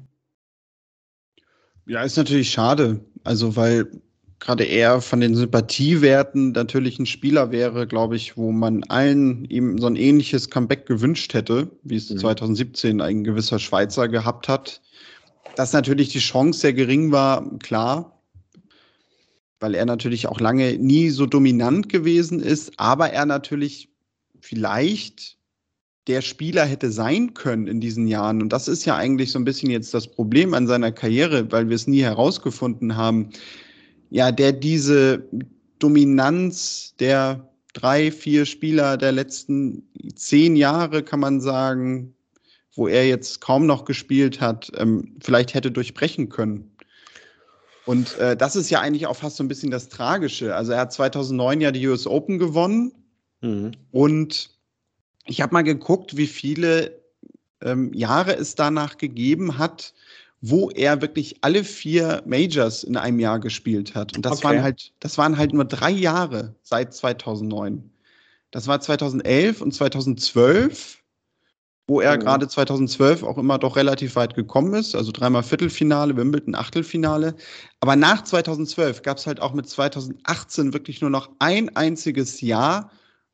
Ja, 1.87 2.03
ist 2.03 2.19
natürlich 2.19 2.51
schade. 2.51 3.01
Also, 3.25 3.57
weil 3.57 3.91
gerade 4.41 4.65
er 4.65 5.01
von 5.01 5.21
den 5.21 5.35
Sympathiewerten 5.35 6.53
natürlich 6.53 6.99
ein 6.99 7.07
Spieler 7.07 7.51
wäre, 7.51 7.87
glaube 7.87 8.17
ich, 8.17 8.37
wo 8.37 8.53
man 8.53 8.85
allen 8.85 9.45
ihm 9.47 9.79
so 9.79 9.87
ein 9.87 9.97
ähnliches 9.97 10.51
Comeback 10.51 10.87
gewünscht 10.87 11.35
hätte, 11.35 11.71
wie 11.83 11.97
es 11.97 12.11
mhm. 12.11 12.19
2017 12.19 13.01
ein 13.01 13.25
gewisser 13.25 13.59
Schweizer 13.59 14.09
gehabt 14.09 14.49
hat. 14.49 14.81
Dass 15.57 15.73
natürlich 15.73 16.11
die 16.11 16.21
Chance 16.21 16.61
sehr 16.61 16.73
gering 16.73 17.11
war, 17.11 17.59
klar, 17.59 18.23
weil 19.61 19.75
er 19.75 19.87
natürlich 19.87 20.29
auch 20.29 20.39
lange 20.39 20.79
nie 20.79 21.11
so 21.11 21.27
dominant 21.27 21.89
gewesen 21.89 22.39
ist, 22.41 22.73
aber 22.77 23.11
er 23.11 23.27
natürlich 23.27 23.89
vielleicht 24.41 25.37
der 26.07 26.23
Spieler 26.23 26.65
hätte 26.65 26.91
sein 26.91 27.35
können 27.35 27.67
in 27.67 27.81
diesen 27.81 28.07
Jahren. 28.07 28.41
Und 28.41 28.53
das 28.53 28.69
ist 28.69 28.87
ja 28.87 28.97
eigentlich 28.97 29.33
so 29.33 29.39
ein 29.39 29.45
bisschen 29.45 29.69
jetzt 29.69 29.93
das 29.93 30.07
Problem 30.07 30.55
an 30.55 30.67
seiner 30.67 30.93
Karriere, 30.93 31.51
weil 31.53 31.69
wir 31.69 31.75
es 31.75 31.87
nie 31.87 32.03
herausgefunden 32.03 32.97
haben 32.97 33.31
ja, 34.11 34.33
der 34.33 34.53
diese 34.53 35.25
Dominanz 35.79 36.95
der 36.99 37.49
drei, 37.73 38.11
vier 38.11 38.47
Spieler 38.47 38.97
der 38.97 39.13
letzten 39.13 39.89
zehn 40.15 40.57
Jahre, 40.57 41.03
kann 41.03 41.21
man 41.21 41.41
sagen, 41.41 42.15
wo 42.75 42.89
er 42.89 43.07
jetzt 43.07 43.41
kaum 43.41 43.67
noch 43.67 43.85
gespielt 43.85 44.41
hat, 44.41 44.71
ähm, 44.77 45.17
vielleicht 45.21 45.55
hätte 45.55 45.71
durchbrechen 45.71 46.29
können. 46.29 46.71
Und 47.87 48.17
äh, 48.19 48.37
das 48.37 48.55
ist 48.55 48.71
ja 48.71 48.81
eigentlich 48.81 49.07
auch 49.07 49.17
fast 49.17 49.37
so 49.37 49.45
ein 49.45 49.49
bisschen 49.49 49.71
das 49.71 49.89
Tragische. 49.89 50.55
Also 50.55 50.73
er 50.73 50.81
hat 50.81 50.93
2009 50.93 51.61
ja 51.61 51.71
die 51.71 51.87
US 51.89 52.07
Open 52.07 52.39
gewonnen 52.39 52.93
mhm. 53.41 53.73
und 53.91 54.51
ich 55.25 55.41
habe 55.41 55.55
mal 55.55 55.63
geguckt, 55.63 56.17
wie 56.17 56.27
viele 56.27 57.01
ähm, 57.61 57.93
Jahre 57.93 58.37
es 58.37 58.55
danach 58.55 58.97
gegeben 58.99 59.59
hat, 59.59 59.95
wo 60.41 60.71
er 60.71 61.03
wirklich 61.03 61.37
alle 61.41 61.65
vier 61.65 62.23
Majors 62.27 62.85
in 62.85 62.97
einem 62.97 63.19
Jahr 63.19 63.41
gespielt 63.41 63.95
hat. 63.95 64.17
Und 64.17 64.25
das 64.25 64.39
okay. 64.39 64.45
waren 64.45 64.63
halt, 64.63 64.93
das 65.01 65.19
waren 65.19 65.37
halt 65.37 65.53
nur 65.53 65.65
drei 65.65 65.91
Jahre 65.91 66.55
seit 66.63 66.95
2009. 66.95 67.91
Das 68.51 68.67
war 68.67 68.81
2011 68.81 69.61
und 69.61 69.75
2012, 69.75 70.99
wo 71.89 72.01
er 72.01 72.17
mhm. 72.17 72.21
gerade 72.21 72.49
2012 72.49 73.25
auch 73.25 73.37
immer 73.37 73.59
doch 73.59 73.77
relativ 73.77 74.15
weit 74.17 74.35
gekommen 74.35 74.75
ist. 74.75 74.95
Also 74.95 75.11
dreimal 75.11 75.43
Viertelfinale, 75.43 76.17
Wimbledon, 76.17 76.55
Achtelfinale. 76.55 77.35
Aber 77.81 77.97
nach 77.97 78.23
2012 78.23 79.03
gab 79.03 79.19
es 79.19 79.27
halt 79.27 79.41
auch 79.41 79.55
mit 79.55 79.69
2018 79.69 80.73
wirklich 80.73 81.01
nur 81.01 81.11
noch 81.11 81.31
ein 81.41 81.75
einziges 81.77 82.41
Jahr, 82.41 82.91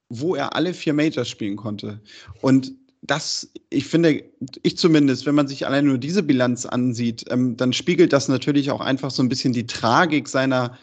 wo 0.09 0.35
er 0.35 0.57
alle 0.57 0.73
vier 0.73 0.95
Majors 0.95 1.29
spielen 1.29 1.57
konnte. 1.57 2.01
Und 2.41 2.73
das, 3.07 3.51
ich 3.69 3.87
finde, 3.87 4.25
ich 4.63 4.79
zumindest, 4.79 5.27
wenn 5.27 5.35
man 5.35 5.47
sich 5.47 5.67
allein 5.67 5.85
nur 5.85 5.99
diese 5.99 6.23
Bilanz 6.23 6.65
ansieht, 6.65 7.25
ähm, 7.31 7.57
dann 7.57 7.73
spiegelt 7.73 8.13
das 8.13 8.29
natürlich 8.29 8.71
auch 8.71 8.81
einfach 8.81 9.11
so 9.11 9.23
ein 9.23 9.29
bisschen 9.29 9.53
die 9.53 9.67
Tragik 9.67 10.27
seiner 10.27 10.79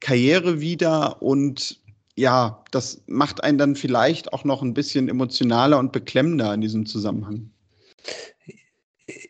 Karriere 0.00 0.60
wider 0.60 1.22
und 1.22 1.80
ja, 2.16 2.64
das 2.70 3.02
macht 3.06 3.44
einen 3.44 3.58
dann 3.58 3.76
vielleicht 3.76 4.32
auch 4.32 4.44
noch 4.44 4.62
ein 4.62 4.72
bisschen 4.72 5.10
emotionaler 5.10 5.78
und 5.78 5.92
beklemmender 5.92 6.54
in 6.54 6.62
diesem 6.62 6.86
Zusammenhang. 6.86 7.50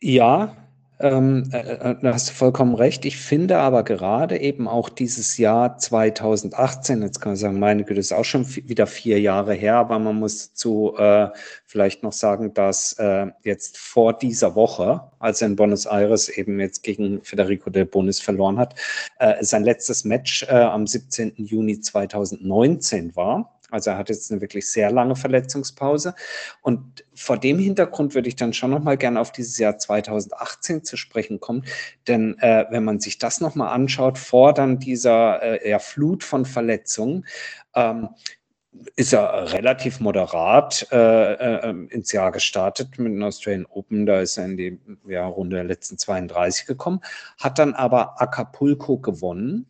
Ja, 0.00 0.56
ähm, 0.98 1.50
äh, 1.52 1.58
äh, 1.58 1.96
da 2.00 2.14
hast 2.14 2.30
du 2.30 2.32
vollkommen 2.32 2.74
recht. 2.74 3.04
Ich 3.04 3.18
finde 3.18 3.58
aber 3.58 3.82
gerade 3.82 4.38
eben 4.38 4.66
auch 4.66 4.88
dieses 4.88 5.36
Jahr 5.36 5.76
2018, 5.76 7.02
jetzt 7.02 7.20
kann 7.20 7.32
man 7.32 7.36
sagen, 7.36 7.58
meine 7.58 7.84
Güte, 7.84 8.00
ist 8.00 8.12
auch 8.12 8.24
schon 8.24 8.46
wieder 8.48 8.86
vier 8.86 9.20
Jahre 9.20 9.52
her, 9.52 9.76
aber 9.76 9.98
man 9.98 10.16
muss 10.16 10.54
zu 10.54 10.94
äh, 10.96 11.28
vielleicht 11.66 12.02
noch 12.02 12.12
sagen, 12.12 12.54
dass 12.54 12.94
äh, 12.94 13.26
jetzt 13.42 13.76
vor 13.76 14.14
dieser 14.14 14.54
Woche, 14.54 15.02
als 15.18 15.42
er 15.42 15.48
in 15.48 15.56
Buenos 15.56 15.84
Aires 15.84 16.30
eben 16.30 16.60
jetzt 16.60 16.82
gegen 16.82 17.22
Federico 17.22 17.68
del 17.68 17.84
Bonis 17.84 18.20
verloren 18.20 18.58
hat, 18.58 18.74
äh, 19.18 19.44
sein 19.44 19.64
letztes 19.64 20.04
Match 20.04 20.44
äh, 20.44 20.54
am 20.54 20.86
17. 20.86 21.34
Juni 21.36 21.80
2019 21.80 23.14
war. 23.16 23.55
Also 23.70 23.90
er 23.90 23.98
hat 23.98 24.08
jetzt 24.08 24.30
eine 24.30 24.40
wirklich 24.40 24.70
sehr 24.70 24.90
lange 24.90 25.16
Verletzungspause. 25.16 26.14
Und 26.62 27.04
vor 27.14 27.38
dem 27.38 27.58
Hintergrund 27.58 28.14
würde 28.14 28.28
ich 28.28 28.36
dann 28.36 28.52
schon 28.52 28.70
nochmal 28.70 28.96
gerne 28.96 29.20
auf 29.20 29.32
dieses 29.32 29.58
Jahr 29.58 29.78
2018 29.78 30.84
zu 30.84 30.96
sprechen 30.96 31.40
kommen. 31.40 31.64
Denn 32.06 32.38
äh, 32.38 32.66
wenn 32.70 32.84
man 32.84 33.00
sich 33.00 33.18
das 33.18 33.40
nochmal 33.40 33.74
anschaut, 33.74 34.18
vor 34.18 34.52
dann 34.52 34.78
dieser 34.78 35.42
äh, 35.64 35.78
Flut 35.78 36.22
von 36.22 36.44
Verletzungen, 36.44 37.26
ähm, 37.74 38.10
ist 38.94 39.12
er 39.12 39.52
relativ 39.52 40.00
moderat 40.00 40.86
äh, 40.92 41.32
äh, 41.32 41.86
ins 41.88 42.12
Jahr 42.12 42.30
gestartet 42.30 42.98
mit 42.98 43.12
den 43.12 43.22
Australian 43.22 43.66
Open. 43.66 44.06
Da 44.06 44.20
ist 44.20 44.36
er 44.36 44.44
in 44.44 44.56
die 44.56 44.80
ja, 45.06 45.26
Runde 45.26 45.56
der 45.56 45.64
letzten 45.64 45.98
32 45.98 46.66
gekommen, 46.66 47.00
hat 47.40 47.58
dann 47.58 47.74
aber 47.74 48.20
Acapulco 48.20 48.98
gewonnen 48.98 49.66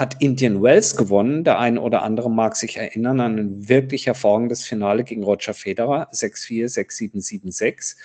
hat 0.00 0.16
Indian 0.20 0.62
Wells 0.62 0.96
gewonnen. 0.96 1.44
Der 1.44 1.58
eine 1.58 1.80
oder 1.80 2.02
andere 2.02 2.30
mag 2.30 2.56
sich 2.56 2.78
erinnern 2.78 3.20
an 3.20 3.38
ein 3.38 3.68
wirklich 3.68 4.06
hervorragendes 4.06 4.64
Finale 4.64 5.04
gegen 5.04 5.22
Roger 5.22 5.52
Federer, 5.52 6.10
6-4, 6.10 6.74
6-7, 6.74 7.44
7-6. 7.44 7.96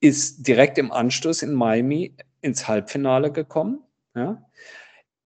Ist 0.00 0.48
direkt 0.48 0.78
im 0.78 0.90
Anschluss 0.90 1.42
in 1.42 1.52
Miami 1.52 2.16
ins 2.40 2.66
Halbfinale 2.66 3.30
gekommen. 3.30 3.80
Ja. 4.16 4.42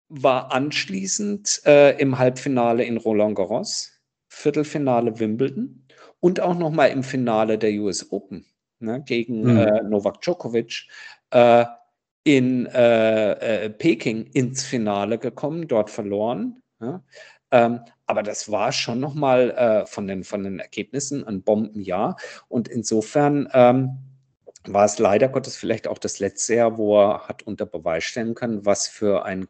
War 0.08 0.53
anschließend 0.53 1.63
äh, 1.65 2.00
im 2.00 2.20
Halbfinale 2.20 2.84
in 2.84 2.98
Roland 2.98 3.36
Garros, 3.36 3.91
Viertelfinale 4.27 5.20
Wimbledon 5.20 5.88
und 6.20 6.39
auch 6.39 6.55
nochmal 6.55 6.91
im 6.91 7.01
Finale 7.01 7.58
der 7.58 7.72
US 7.82 8.12
Open 8.12 8.46
ne, 8.79 9.01
gegen 9.03 9.41
mhm. 9.41 9.58
äh, 9.58 9.82
Novak 9.82 10.22
Djokovic. 10.22 10.88
Äh, 11.32 11.65
in 12.24 12.65
äh, 12.68 13.65
äh, 13.65 13.70
Peking 13.70 14.25
ins 14.34 14.63
Finale 14.63 15.18
gekommen, 15.18 15.68
dort 15.68 15.89
verloren. 15.89 16.62
Ja. 16.80 17.03
Ähm, 17.51 17.82
aber 18.06 18.24
das 18.24 18.51
war 18.51 18.72
schon 18.72 19.00
nochmal 19.00 19.51
äh, 19.51 19.86
von, 19.86 20.08
den, 20.08 20.24
von 20.24 20.44
den 20.44 20.60
Ergebnissen 20.60 21.25
ein 21.25 21.44
Bombenjahr. 21.44 22.18
Und 22.48 22.68
insofern 22.68 23.50
ähm, 23.53 23.98
war 24.65 24.86
es 24.86 25.00
leider 25.00 25.30
Gottes 25.30 25.56
vielleicht 25.56 25.88
auch 25.88 25.98
das 25.98 26.20
letzte 26.20 26.56
Jahr, 26.56 26.77
wo 26.77 27.00
er 27.00 27.27
hat 27.27 27.44
unter 27.44 27.65
Beweis 27.65 28.03
stellen 28.06 28.34
können, 28.34 28.65
was 28.65 28.88
für 28.88 29.25
ein 29.25 29.48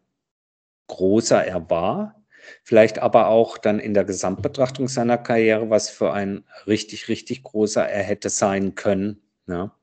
großer 0.87 1.45
er 1.45 1.69
war. 1.69 2.23
Vielleicht 2.63 2.99
aber 2.99 3.27
auch 3.27 3.57
dann 3.57 3.79
in 3.79 3.93
der 3.93 4.03
Gesamtbetrachtung 4.03 4.87
seiner 4.87 5.17
Karriere, 5.17 5.69
was 5.69 5.89
für 5.89 6.11
ein 6.11 6.43
richtig, 6.67 7.07
richtig 7.07 7.43
großer 7.43 7.87
er 7.87 8.03
hätte 8.03 8.29
sein 8.29 8.75
können. 8.75 9.21
Ja. 9.47 9.73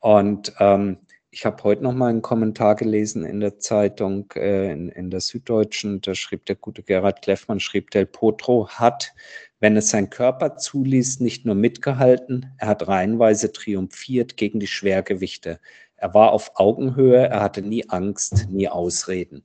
Und 0.00 0.54
ähm, 0.58 0.98
ich 1.30 1.44
habe 1.44 1.62
heute 1.64 1.82
noch 1.82 1.92
mal 1.92 2.08
einen 2.08 2.22
Kommentar 2.22 2.74
gelesen 2.74 3.24
in 3.24 3.40
der 3.40 3.58
Zeitung, 3.58 4.32
äh, 4.34 4.72
in, 4.72 4.88
in, 4.88 5.10
der 5.10 5.20
Süddeutschen. 5.20 6.00
Da 6.00 6.14
schrieb 6.14 6.46
der 6.46 6.56
gute 6.56 6.82
Gerhard 6.82 7.22
Kleffmann, 7.22 7.60
schrieb, 7.60 7.90
Del 7.90 8.06
Potro 8.06 8.68
hat, 8.68 9.12
wenn 9.60 9.76
es 9.76 9.90
sein 9.90 10.08
Körper 10.08 10.56
zuließ, 10.56 11.20
nicht 11.20 11.44
nur 11.44 11.54
mitgehalten, 11.54 12.52
er 12.58 12.68
hat 12.68 12.88
reihenweise 12.88 13.52
triumphiert 13.52 14.36
gegen 14.36 14.60
die 14.60 14.66
Schwergewichte. 14.66 15.60
Er 15.96 16.14
war 16.14 16.32
auf 16.32 16.52
Augenhöhe, 16.54 17.26
er 17.26 17.40
hatte 17.40 17.62
nie 17.62 17.88
Angst, 17.88 18.48
nie 18.50 18.68
Ausreden. 18.68 19.44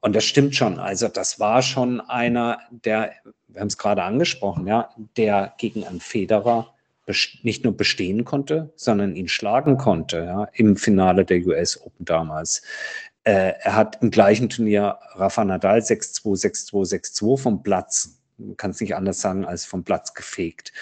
Und 0.00 0.16
das 0.16 0.24
stimmt 0.24 0.56
schon. 0.56 0.78
Also 0.80 1.06
das 1.08 1.38
war 1.38 1.62
schon 1.62 2.00
einer, 2.00 2.58
der, 2.70 3.12
wir 3.46 3.60
haben 3.60 3.68
es 3.68 3.78
gerade 3.78 4.02
angesprochen, 4.02 4.66
ja, 4.66 4.90
der 5.16 5.54
gegen 5.58 5.84
einen 5.86 6.00
Federer 6.00 6.71
nicht 7.42 7.64
nur 7.64 7.76
bestehen 7.76 8.24
konnte, 8.24 8.72
sondern 8.76 9.16
ihn 9.16 9.28
schlagen 9.28 9.76
konnte 9.76 10.18
ja, 10.18 10.48
im 10.54 10.76
Finale 10.76 11.24
der 11.24 11.44
US 11.46 11.80
Open 11.80 12.04
damals. 12.04 12.62
Äh, 13.24 13.54
er 13.60 13.76
hat 13.76 14.02
im 14.02 14.10
gleichen 14.10 14.48
Turnier 14.48 14.98
Rafa 15.14 15.44
Nadal 15.44 15.78
6-2, 15.78 16.72
6-2, 16.72 17.12
6-2 17.20 17.38
vom 17.38 17.62
Platz 17.62 18.22
kann 18.56 18.70
es 18.70 18.80
nicht 18.80 18.94
anders 18.94 19.20
sagen, 19.20 19.44
als 19.44 19.64
vom 19.64 19.84
Platz 19.84 20.14
gefegt. 20.14 20.72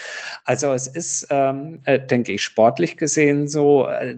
Also 0.45 0.73
es 0.73 0.87
ist, 0.87 1.27
ähm, 1.31 1.81
äh, 1.85 2.01
denke 2.01 2.33
ich, 2.33 2.43
sportlich 2.43 2.97
gesehen 2.97 3.49
so 3.49 3.87
äh, 3.87 4.17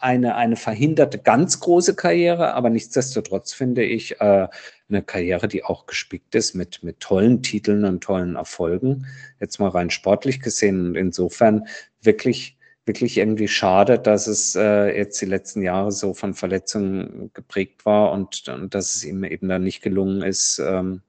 eine, 0.00 0.36
eine 0.36 0.56
verhinderte 0.56 1.18
ganz 1.18 1.60
große 1.60 1.94
Karriere, 1.94 2.54
aber 2.54 2.70
nichtsdestotrotz 2.70 3.52
finde 3.52 3.82
ich 3.82 4.20
äh, 4.20 4.48
eine 4.90 5.02
Karriere, 5.02 5.48
die 5.48 5.64
auch 5.64 5.86
gespickt 5.86 6.34
ist 6.34 6.54
mit, 6.54 6.82
mit 6.82 7.00
tollen 7.00 7.42
Titeln 7.42 7.84
und 7.84 8.02
tollen 8.02 8.36
Erfolgen. 8.36 9.06
Jetzt 9.40 9.58
mal 9.58 9.68
rein 9.68 9.90
sportlich 9.90 10.40
gesehen 10.40 10.88
und 10.88 10.96
insofern 10.96 11.66
wirklich 12.02 12.56
wirklich 12.86 13.18
irgendwie 13.18 13.46
schade, 13.46 13.98
dass 13.98 14.26
es 14.26 14.56
äh, 14.56 14.96
jetzt 14.96 15.20
die 15.20 15.26
letzten 15.26 15.62
Jahre 15.62 15.92
so 15.92 16.12
von 16.12 16.34
Verletzungen 16.34 17.30
geprägt 17.34 17.84
war 17.86 18.10
und, 18.10 18.48
und 18.48 18.74
dass 18.74 18.96
es 18.96 19.04
ihm 19.04 19.22
eben 19.22 19.48
dann 19.48 19.62
nicht 19.62 19.82
gelungen 19.82 20.22
ist, 20.22 20.58
ähm, 20.58 21.02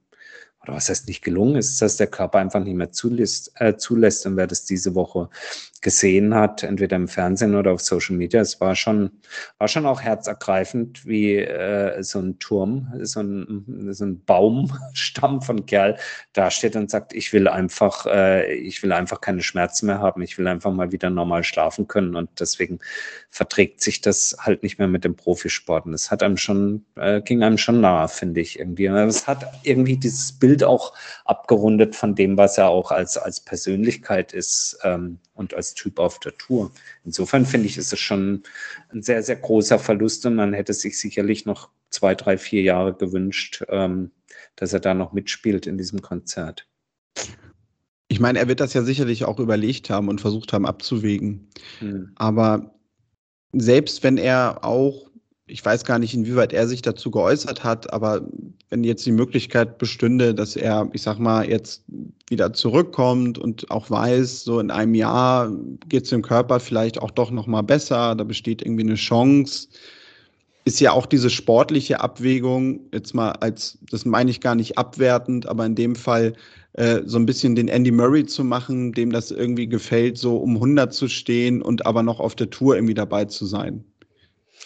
oder 0.62 0.74
was 0.74 0.88
heißt 0.88 1.08
nicht 1.08 1.22
gelungen 1.22 1.56
ist, 1.56 1.82
dass 1.82 1.96
der 1.96 2.06
Körper 2.06 2.38
einfach 2.38 2.60
nicht 2.60 2.76
mehr 2.76 2.92
zulässt, 2.92 3.52
äh, 3.56 3.76
zulässt. 3.76 4.26
Und 4.26 4.36
wer 4.36 4.46
das 4.46 4.64
diese 4.64 4.94
Woche 4.94 5.28
gesehen 5.80 6.34
hat, 6.34 6.62
entweder 6.62 6.94
im 6.94 7.08
Fernsehen 7.08 7.56
oder 7.56 7.72
auf 7.72 7.80
Social 7.80 8.14
Media, 8.14 8.40
es 8.40 8.60
war 8.60 8.76
schon, 8.76 9.10
war 9.58 9.66
schon 9.66 9.84
auch 9.84 10.00
herzergreifend, 10.00 11.04
wie 11.04 11.38
äh, 11.38 12.00
so 12.04 12.20
ein 12.20 12.38
Turm, 12.38 12.92
so 13.02 13.20
ein, 13.20 13.90
so 13.90 14.04
ein 14.04 14.24
Baumstamm 14.24 15.42
von 15.42 15.66
Kerl 15.66 15.98
da 16.32 16.52
steht 16.52 16.76
und 16.76 16.90
sagt, 16.90 17.12
ich 17.12 17.32
will 17.32 17.48
einfach, 17.48 18.06
äh, 18.06 18.54
ich 18.54 18.82
will 18.84 18.92
einfach 18.92 19.20
keine 19.20 19.42
Schmerzen 19.42 19.86
mehr 19.86 19.98
haben, 19.98 20.22
ich 20.22 20.38
will 20.38 20.46
einfach 20.46 20.72
mal 20.72 20.92
wieder 20.92 21.10
normal 21.10 21.42
schlafen 21.42 21.88
können. 21.88 22.14
Und 22.14 22.30
deswegen 22.38 22.78
verträgt 23.30 23.80
sich 23.80 24.00
das 24.00 24.36
halt 24.38 24.62
nicht 24.62 24.78
mehr 24.78 24.88
mit 24.88 25.02
dem 25.02 25.16
Profisport. 25.16 25.86
Und 25.86 25.94
es 25.94 26.12
hat 26.12 26.22
einem 26.22 26.36
schon, 26.36 26.84
äh, 26.94 27.20
ging 27.20 27.42
einem 27.42 27.58
schon 27.58 27.80
nahe, 27.80 28.06
finde 28.06 28.40
ich 28.40 28.60
irgendwie. 28.60 28.86
Es 28.86 29.26
hat 29.26 29.52
irgendwie 29.64 29.96
dieses 29.96 30.30
Bild 30.32 30.51
auch 30.64 30.92
abgerundet 31.24 31.96
von 31.96 32.14
dem, 32.14 32.36
was 32.36 32.58
er 32.58 32.68
auch 32.68 32.90
als, 32.90 33.16
als 33.16 33.40
Persönlichkeit 33.40 34.32
ist. 34.32 34.78
Ähm, 34.82 35.18
und 35.34 35.54
als 35.54 35.74
Typ 35.74 35.98
auf 35.98 36.18
der 36.20 36.36
Tour. 36.36 36.70
Insofern 37.04 37.46
finde 37.46 37.66
ich, 37.66 37.78
ist 37.78 37.92
es 37.92 37.98
schon 37.98 38.42
ein 38.92 39.02
sehr, 39.02 39.22
sehr 39.22 39.36
großer 39.36 39.78
Verlust 39.78 40.24
und 40.26 40.34
man 40.34 40.52
hätte 40.52 40.74
sich 40.74 40.98
sicherlich 40.98 41.46
noch 41.46 41.70
zwei, 41.90 42.14
drei, 42.14 42.38
vier 42.38 42.62
Jahre 42.62 42.94
gewünscht, 42.94 43.64
ähm, 43.68 44.10
dass 44.56 44.72
er 44.72 44.80
da 44.80 44.94
noch 44.94 45.12
mitspielt 45.12 45.66
in 45.66 45.78
diesem 45.78 46.02
Konzert. 46.02 46.66
Ich 48.08 48.20
meine, 48.20 48.38
er 48.38 48.48
wird 48.48 48.60
das 48.60 48.74
ja 48.74 48.82
sicherlich 48.82 49.24
auch 49.24 49.38
überlegt 49.38 49.88
haben 49.90 50.08
und 50.08 50.20
versucht 50.20 50.52
haben 50.52 50.66
abzuwägen. 50.66 51.48
Hm. 51.78 52.12
Aber 52.14 52.74
selbst 53.52 54.02
wenn 54.02 54.18
er 54.18 54.64
auch 54.64 55.10
ich 55.46 55.64
weiß 55.64 55.84
gar 55.84 55.98
nicht, 55.98 56.14
inwieweit 56.14 56.52
er 56.52 56.68
sich 56.68 56.82
dazu 56.82 57.10
geäußert 57.10 57.64
hat, 57.64 57.92
aber 57.92 58.26
wenn 58.70 58.84
jetzt 58.84 59.04
die 59.04 59.12
Möglichkeit 59.12 59.78
bestünde, 59.78 60.34
dass 60.34 60.56
er, 60.56 60.88
ich 60.92 61.02
sag 61.02 61.18
mal, 61.18 61.48
jetzt 61.48 61.82
wieder 62.28 62.52
zurückkommt 62.52 63.38
und 63.38 63.70
auch 63.70 63.90
weiß, 63.90 64.44
so 64.44 64.60
in 64.60 64.70
einem 64.70 64.94
Jahr 64.94 65.52
geht 65.88 66.04
es 66.04 66.10
dem 66.10 66.22
Körper 66.22 66.60
vielleicht 66.60 67.00
auch 67.02 67.10
doch 67.10 67.30
nochmal 67.30 67.64
besser, 67.64 68.14
da 68.14 68.24
besteht 68.24 68.62
irgendwie 68.62 68.84
eine 68.84 68.94
Chance, 68.94 69.68
ist 70.64 70.80
ja 70.80 70.92
auch 70.92 71.06
diese 71.06 71.28
sportliche 71.28 72.00
Abwägung, 72.00 72.80
jetzt 72.92 73.14
mal 73.14 73.32
als, 73.32 73.78
das 73.90 74.04
meine 74.04 74.30
ich 74.30 74.40
gar 74.40 74.54
nicht 74.54 74.78
abwertend, 74.78 75.46
aber 75.46 75.66
in 75.66 75.74
dem 75.74 75.96
Fall 75.96 76.34
äh, 76.74 77.00
so 77.04 77.18
ein 77.18 77.26
bisschen 77.26 77.56
den 77.56 77.68
Andy 77.68 77.90
Murray 77.90 78.24
zu 78.24 78.44
machen, 78.44 78.92
dem 78.92 79.10
das 79.10 79.32
irgendwie 79.32 79.66
gefällt, 79.66 80.18
so 80.18 80.36
um 80.36 80.54
100 80.54 80.94
zu 80.94 81.08
stehen 81.08 81.62
und 81.62 81.84
aber 81.84 82.04
noch 82.04 82.20
auf 82.20 82.36
der 82.36 82.48
Tour 82.50 82.76
irgendwie 82.76 82.94
dabei 82.94 83.24
zu 83.24 83.44
sein. 83.44 83.84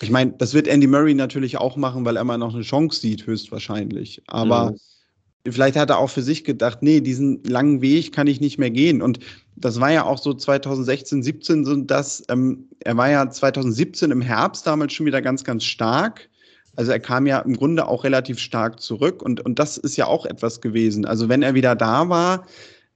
Ich 0.00 0.10
meine, 0.10 0.32
das 0.32 0.52
wird 0.52 0.68
Andy 0.68 0.86
Murray 0.86 1.14
natürlich 1.14 1.56
auch 1.56 1.76
machen, 1.76 2.04
weil 2.04 2.16
er 2.16 2.22
immer 2.22 2.38
noch 2.38 2.54
eine 2.54 2.62
Chance 2.62 3.00
sieht, 3.00 3.26
höchstwahrscheinlich. 3.26 4.22
Aber 4.26 4.72
mhm. 4.72 5.52
vielleicht 5.52 5.76
hat 5.76 5.90
er 5.90 5.98
auch 5.98 6.10
für 6.10 6.22
sich 6.22 6.44
gedacht, 6.44 6.82
nee, 6.82 7.00
diesen 7.00 7.42
langen 7.44 7.80
Weg 7.80 8.12
kann 8.12 8.26
ich 8.26 8.40
nicht 8.40 8.58
mehr 8.58 8.70
gehen. 8.70 9.00
Und 9.00 9.20
das 9.56 9.80
war 9.80 9.90
ja 9.90 10.04
auch 10.04 10.18
so 10.18 10.34
2016, 10.34 11.22
17 11.22 11.64
so 11.64 11.76
das, 11.76 12.22
ähm, 12.28 12.68
er 12.80 12.96
war 12.96 13.10
ja 13.10 13.28
2017 13.28 14.10
im 14.10 14.20
Herbst 14.20 14.66
damals 14.66 14.92
schon 14.92 15.06
wieder 15.06 15.22
ganz, 15.22 15.44
ganz 15.44 15.64
stark. 15.64 16.28
Also 16.76 16.92
er 16.92 17.00
kam 17.00 17.26
ja 17.26 17.38
im 17.38 17.56
Grunde 17.56 17.88
auch 17.88 18.04
relativ 18.04 18.38
stark 18.38 18.80
zurück 18.80 19.22
und, 19.22 19.40
und 19.40 19.58
das 19.58 19.78
ist 19.78 19.96
ja 19.96 20.06
auch 20.06 20.26
etwas 20.26 20.60
gewesen. 20.60 21.06
Also 21.06 21.30
wenn 21.30 21.42
er 21.42 21.54
wieder 21.54 21.74
da 21.74 22.10
war, 22.10 22.46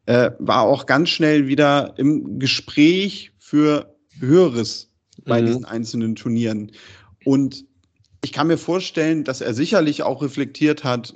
äh, 0.05 0.33
war 0.39 0.63
auch 0.63 0.85
ganz 0.85 1.09
schnell 1.09 1.47
wieder 1.47 1.95
im 1.97 2.39
Gespräch 2.39 3.33
für 3.39 3.97
Höheres 4.19 4.90
bei 5.25 5.41
mhm. 5.41 5.47
diesen 5.47 5.65
einzelnen 5.65 6.17
Turnieren. 6.17 6.73
Und 7.25 7.65
ich 8.23 8.33
kann 8.33 8.47
mir 8.47 8.59
vorstellen, 8.59 9.25
dass 9.25 9.41
er 9.41 9.55
sicherlich 9.55 10.03
auch 10.03 10.23
reflektiert 10.23 10.85
hat, 10.85 11.15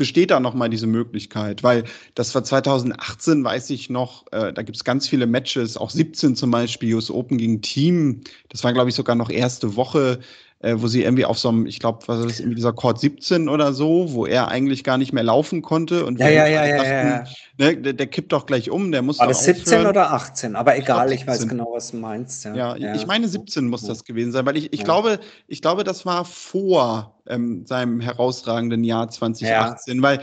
besteht 0.00 0.30
da 0.30 0.40
nochmal 0.40 0.70
diese 0.70 0.86
Möglichkeit, 0.86 1.62
weil 1.62 1.84
das 2.14 2.34
war 2.34 2.42
2018, 2.42 3.44
weiß 3.44 3.68
ich 3.68 3.90
noch, 3.90 4.24
äh, 4.32 4.50
da 4.50 4.62
gibt 4.62 4.76
es 4.76 4.84
ganz 4.84 5.06
viele 5.06 5.26
Matches, 5.26 5.76
auch 5.76 5.90
17 5.90 6.36
zum 6.36 6.50
Beispiel, 6.50 6.94
US 6.94 7.10
Open 7.10 7.36
gegen 7.36 7.60
Team, 7.60 8.22
das 8.48 8.64
war 8.64 8.72
glaube 8.72 8.88
ich 8.88 8.94
sogar 8.94 9.14
noch 9.14 9.28
erste 9.28 9.76
Woche, 9.76 10.20
äh, 10.60 10.74
wo 10.76 10.88
sie 10.88 11.02
irgendwie 11.02 11.24
auf 11.24 11.38
so 11.38 11.48
einem, 11.48 11.64
ich 11.64 11.78
glaube, 11.78 12.00
was 12.06 12.18
ist 12.20 12.28
das, 12.28 12.40
irgendwie 12.40 12.56
dieser 12.56 12.74
Court 12.74 13.00
17 13.00 13.48
oder 13.48 13.72
so, 13.72 14.12
wo 14.12 14.26
er 14.26 14.48
eigentlich 14.48 14.84
gar 14.84 14.98
nicht 14.98 15.12
mehr 15.12 15.22
laufen 15.22 15.62
konnte 15.62 16.04
und 16.04 16.20
ja, 16.20 16.28
ja, 16.28 16.46
ja, 16.46 16.66
ja, 16.66 16.76
dachten, 16.76 17.08
ja, 17.08 17.24
Ne, 17.58 17.76
der, 17.76 17.92
der, 17.94 18.06
kippt 18.06 18.32
doch 18.32 18.46
gleich 18.46 18.70
um, 18.70 18.92
der 18.92 19.02
muss 19.02 19.18
War 19.18 19.26
das 19.26 19.44
17 19.44 19.78
aufhören. 19.78 19.86
oder 19.86 20.12
18? 20.12 20.56
Aber 20.56 20.76
egal, 20.76 21.12
ich, 21.12 21.22
ich 21.22 21.26
weiß 21.26 21.48
genau, 21.48 21.72
was 21.74 21.90
du 21.90 21.98
meinst. 21.98 22.44
Ja, 22.44 22.54
ja, 22.54 22.76
ja. 22.76 22.94
ich 22.94 23.06
meine 23.06 23.28
17 23.28 23.68
muss 23.68 23.82
das 23.82 24.04
gewesen 24.04 24.32
sein, 24.32 24.46
weil 24.46 24.56
ich, 24.56 24.72
ich 24.72 24.84
glaube, 24.84 25.18
ich 25.46 25.60
glaube, 25.60 25.84
das 25.84 26.06
war 26.06 26.24
vor 26.24 27.20
ähm, 27.26 27.66
seinem 27.66 28.00
herausragenden 28.00 28.84
Jahr 28.84 29.10
2018, 29.10 30.00
weil 30.00 30.20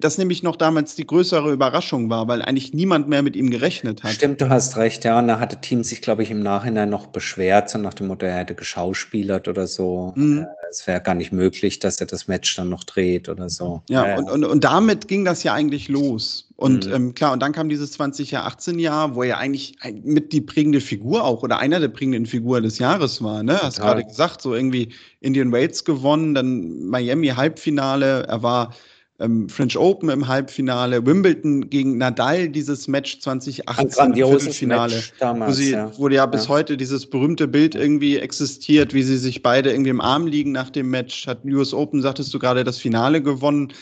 das 0.00 0.18
nämlich 0.18 0.42
noch 0.42 0.56
damals 0.56 0.94
die 0.94 1.06
größere 1.06 1.52
Überraschung 1.52 2.10
war, 2.10 2.28
weil 2.28 2.42
eigentlich 2.42 2.72
niemand 2.72 3.08
mehr 3.08 3.22
mit 3.22 3.36
ihm 3.36 3.50
gerechnet 3.50 4.02
hat. 4.02 4.12
Stimmt, 4.12 4.40
du 4.40 4.48
hast 4.48 4.76
recht, 4.76 5.04
ja. 5.04 5.18
Und 5.18 5.28
da 5.28 5.38
hatte 5.38 5.60
Team 5.60 5.84
sich, 5.84 6.00
glaube 6.00 6.22
ich, 6.22 6.30
im 6.30 6.42
Nachhinein 6.42 6.90
noch 6.90 7.06
beschwert, 7.06 7.70
so 7.70 7.78
nach 7.78 7.94
dem 7.94 8.08
Motto, 8.08 8.26
er 8.26 8.38
hätte 8.38 8.54
geschauspielert 8.54 9.48
oder 9.48 9.66
so. 9.66 10.12
Mhm. 10.16 10.40
Äh, 10.40 10.46
es 10.70 10.86
wäre 10.86 11.00
gar 11.00 11.14
nicht 11.14 11.32
möglich, 11.32 11.78
dass 11.78 12.00
er 12.00 12.06
das 12.06 12.28
Match 12.28 12.56
dann 12.56 12.68
noch 12.68 12.84
dreht 12.84 13.28
oder 13.28 13.48
so. 13.48 13.82
Ja, 13.88 14.06
ja. 14.06 14.18
Und, 14.18 14.30
und, 14.30 14.44
und 14.44 14.64
damit 14.64 15.08
ging 15.08 15.24
das 15.24 15.42
ja 15.42 15.54
eigentlich 15.54 15.88
los. 15.88 16.46
Und 16.56 16.86
mhm. 16.86 16.94
ähm, 16.94 17.14
klar, 17.14 17.32
und 17.32 17.40
dann 17.40 17.52
kam 17.52 17.68
dieses 17.68 17.92
20 17.92 18.30
Jahr, 18.30 18.46
18 18.46 18.78
Jahr, 18.78 19.14
wo 19.14 19.22
er 19.22 19.38
eigentlich 19.38 19.76
mit 20.02 20.32
die 20.32 20.40
prägende 20.40 20.80
Figur 20.80 21.22
auch 21.22 21.42
oder 21.42 21.58
einer 21.58 21.80
der 21.80 21.88
prägenden 21.88 22.24
Figuren 22.24 22.62
des 22.62 22.78
Jahres 22.78 23.22
war. 23.22 23.42
Ne? 23.42 23.58
Hast 23.62 23.80
gerade 23.80 24.04
gesagt, 24.04 24.40
so 24.40 24.54
irgendwie 24.54 24.88
Indian 25.20 25.52
Wales 25.52 25.84
gewonnen, 25.84 26.34
dann 26.34 26.86
Miami 26.86 27.28
Halbfinale. 27.28 28.24
Er 28.26 28.42
war 28.42 28.74
ähm, 29.18 29.48
French 29.48 29.76
Open 29.78 30.08
im 30.10 30.28
Halbfinale, 30.28 31.04
Wimbledon 31.04 31.70
gegen 31.70 31.98
Nadal, 31.98 32.48
dieses 32.48 32.86
Match 32.86 33.20
2018 33.20 34.08
im 34.08 34.14
Viertelfinale, 34.14 35.02
damals, 35.18 35.50
wo, 35.50 35.54
sie, 35.54 35.70
ja. 35.70 35.92
wo 35.96 36.08
ja 36.08 36.26
bis 36.26 36.44
ja. 36.44 36.48
heute 36.50 36.76
dieses 36.76 37.06
berühmte 37.06 37.48
Bild 37.48 37.74
irgendwie 37.74 38.18
existiert, 38.18 38.92
wie 38.92 39.02
sie 39.02 39.16
sich 39.18 39.42
beide 39.42 39.70
irgendwie 39.70 39.90
im 39.90 40.00
Arm 40.00 40.26
liegen 40.26 40.52
nach 40.52 40.70
dem 40.70 40.90
Match. 40.90 41.26
Hat 41.26 41.44
US 41.44 41.72
Open, 41.72 42.02
sagtest 42.02 42.32
du 42.34 42.38
gerade, 42.38 42.64
das 42.64 42.78
Finale 42.78 43.22
gewonnen. 43.22 43.72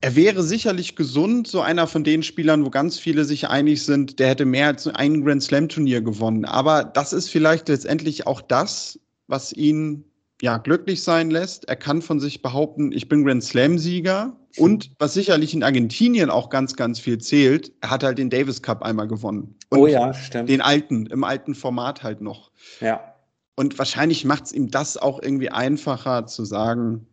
Er 0.00 0.16
wäre 0.16 0.42
sicherlich 0.42 0.96
gesund, 0.96 1.46
so 1.46 1.60
einer 1.60 1.86
von 1.86 2.02
den 2.02 2.24
Spielern, 2.24 2.64
wo 2.64 2.70
ganz 2.70 2.98
viele 2.98 3.24
sich 3.24 3.48
einig 3.48 3.84
sind, 3.84 4.18
der 4.18 4.30
hätte 4.30 4.44
mehr 4.44 4.66
als 4.66 4.88
ein 4.88 5.24
Grand 5.24 5.44
Slam 5.44 5.68
Turnier 5.68 6.00
gewonnen. 6.00 6.44
Aber 6.44 6.82
das 6.82 7.12
ist 7.12 7.28
vielleicht 7.28 7.68
letztendlich 7.68 8.26
auch 8.26 8.40
das, 8.40 8.98
was 9.28 9.52
ihn 9.52 10.04
ja, 10.42 10.58
glücklich 10.58 11.04
sein 11.04 11.30
lässt. 11.30 11.68
Er 11.68 11.76
kann 11.76 12.02
von 12.02 12.18
sich 12.18 12.42
behaupten, 12.42 12.90
ich 12.90 13.08
bin 13.08 13.24
Grand 13.24 13.44
Slam-Sieger. 13.44 14.36
Und 14.56 14.90
was 14.98 15.14
sicherlich 15.14 15.54
in 15.54 15.62
Argentinien 15.62 16.30
auch 16.30 16.50
ganz, 16.50 16.74
ganz 16.74 16.98
viel 16.98 17.18
zählt, 17.18 17.72
er 17.80 17.90
hat 17.90 18.02
halt 18.02 18.18
den 18.18 18.28
Davis 18.28 18.60
Cup 18.60 18.82
einmal 18.82 19.06
gewonnen. 19.06 19.54
Und 19.70 19.78
oh 19.78 19.86
ja, 19.86 20.12
stimmt. 20.12 20.48
Den 20.48 20.60
alten, 20.60 21.06
im 21.06 21.22
alten 21.22 21.54
Format 21.54 22.02
halt 22.02 22.20
noch. 22.20 22.50
Ja. 22.80 23.14
Und 23.54 23.78
wahrscheinlich 23.78 24.24
macht 24.24 24.46
es 24.46 24.52
ihm 24.52 24.68
das 24.68 24.96
auch 24.96 25.22
irgendwie 25.22 25.48
einfacher 25.50 26.26
zu 26.26 26.44
sagen, 26.44 27.06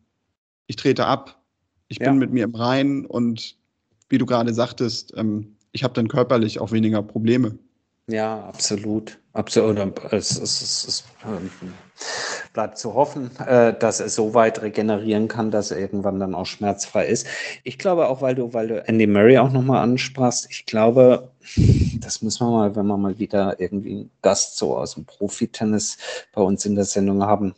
ich 0.66 0.76
trete 0.76 1.06
ab, 1.06 1.40
ich 1.88 2.00
bin 2.00 2.08
ja. 2.08 2.14
mit 2.14 2.32
mir 2.32 2.46
im 2.46 2.56
Reinen 2.56 3.06
und 3.06 3.58
wie 4.10 4.18
du 4.18 4.26
gerade 4.26 4.56
sagtest, 4.56 5.14
ähm, 5.16 5.56
ich 5.72 5.84
habe 5.84 5.94
dann 5.94 6.08
körperlich 6.08 6.60
auch 6.60 6.72
weniger 6.72 7.04
Probleme. 7.04 7.60
Ja, 8.08 8.44
absolut. 8.46 9.20
Absolut. 9.34 9.78
Es, 10.12 10.32
es, 10.32 10.62
es, 10.62 10.88
es 10.88 11.04
ähm, 11.24 11.52
bleibt 12.54 12.80
zu 12.80 12.96
hoffen, 12.96 13.30
äh, 13.40 13.78
dass 13.78 14.00
er 14.00 14.10
so 14.10 14.34
weit 14.34 14.62
regenerieren 14.62 15.28
kann, 15.28 15.52
dass 15.52 15.70
er 15.70 15.78
irgendwann 15.78 16.20
dann 16.20 16.34
auch 16.34 16.48
schmerzfrei 16.48 17.06
ist. 17.06 17.28
Ich 17.64 17.78
glaube 17.78 18.08
auch, 18.08 18.22
weil 18.22 18.34
du, 18.34 18.54
weil 18.54 18.68
du 18.68 18.88
Andy 18.88 19.06
Murray 19.06 19.38
auch 19.38 19.52
nochmal 19.52 19.84
ansprachst, 19.84 20.48
ich 20.50 20.66
glaube, 20.66 21.32
das 22.00 22.24
müssen 22.24 22.48
wir 22.48 22.52
mal, 22.52 22.76
wenn 22.76 22.88
wir 22.88 22.98
mal 22.98 23.20
wieder 23.20 23.60
irgendwie 23.60 23.92
einen 23.92 24.12
Gast 24.24 24.58
so 24.58 24.76
aus 24.76 24.96
dem 24.96 25.06
Profitennis 25.06 25.98
bei 26.34 26.42
uns 26.42 26.66
in 26.66 26.76
der 26.76 26.86
Sendung 26.86 27.24
haben. 27.24 27.54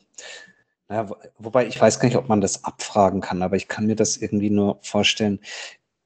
Naja, 0.90 1.10
wobei 1.40 1.68
ich 1.68 1.80
weiß 1.80 2.00
gar 2.00 2.10
nicht, 2.10 2.18
ob 2.18 2.28
man 2.28 2.42
das 2.42 2.66
abfragen 2.66 3.22
kann, 3.22 3.42
aber 3.42 3.56
ich 3.56 3.70
kann 3.70 3.86
mir 3.86 3.96
das 3.96 4.18
irgendwie 4.18 4.50
nur 4.50 4.77
vorstellen, 4.81 5.40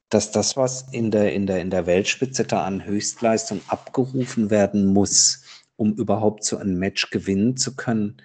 dass 0.10 0.32
das, 0.32 0.56
was 0.56 0.86
in 0.92 1.10
der, 1.10 1.34
in 1.34 1.48
der, 1.48 1.60
in 1.60 1.72
der 1.72 1.88
Weltspitze 1.88 2.46
da 2.46 2.64
an 2.64 2.86
Höchstleistung 2.86 3.62
abgerufen 3.68 4.50
werden 4.50 4.94
muss, 4.94 5.42
um 5.76 5.94
überhaupt 5.96 6.44
so 6.44 6.58
ein 6.58 6.78
Match 6.78 7.10
gewinnen 7.10 7.58
zu 7.58 7.76
können, 7.76 8.18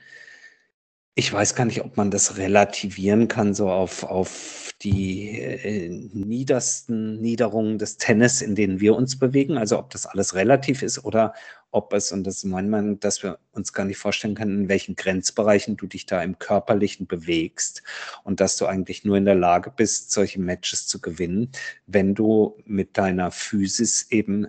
ich 1.14 1.32
weiß 1.32 1.54
gar 1.54 1.64
nicht, 1.66 1.82
ob 1.84 1.96
man 1.96 2.10
das 2.10 2.38
relativieren 2.38 3.28
kann, 3.28 3.52
so 3.52 3.68
auf, 3.68 4.04
auf 4.04 4.72
die 4.80 5.38
äh, 5.38 5.88
niedersten 6.14 7.20
Niederungen 7.20 7.78
des 7.78 7.98
Tennis, 7.98 8.40
in 8.40 8.54
denen 8.54 8.80
wir 8.80 8.94
uns 8.94 9.18
bewegen. 9.18 9.58
Also 9.58 9.78
ob 9.78 9.90
das 9.90 10.06
alles 10.06 10.34
relativ 10.34 10.82
ist 10.82 11.04
oder 11.04 11.34
ob 11.72 11.92
es, 11.92 12.12
und 12.12 12.24
das 12.24 12.36
ist 12.38 12.44
mein 12.44 12.70
Meinung, 12.70 13.00
dass 13.00 13.22
wir 13.22 13.38
uns 13.52 13.72
gar 13.72 13.84
nicht 13.84 13.98
vorstellen 13.98 14.34
können, 14.34 14.62
in 14.62 14.68
welchen 14.68 14.96
Grenzbereichen 14.96 15.76
du 15.76 15.86
dich 15.86 16.06
da 16.06 16.22
im 16.22 16.38
Körperlichen 16.38 17.06
bewegst 17.06 17.82
und 18.24 18.40
dass 18.40 18.56
du 18.56 18.66
eigentlich 18.66 19.04
nur 19.04 19.16
in 19.16 19.24
der 19.24 19.34
Lage 19.34 19.70
bist, 19.70 20.12
solche 20.12 20.40
Matches 20.40 20.86
zu 20.86 21.00
gewinnen, 21.00 21.50
wenn 21.86 22.14
du 22.14 22.56
mit 22.64 22.96
deiner 22.96 23.30
Physis 23.30 24.06
eben 24.10 24.46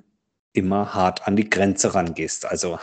immer 0.53 0.93
hart 0.93 1.27
an 1.27 1.35
die 1.35 1.49
Grenze 1.49 1.93
rangehst. 1.93 2.45
Also 2.45 2.77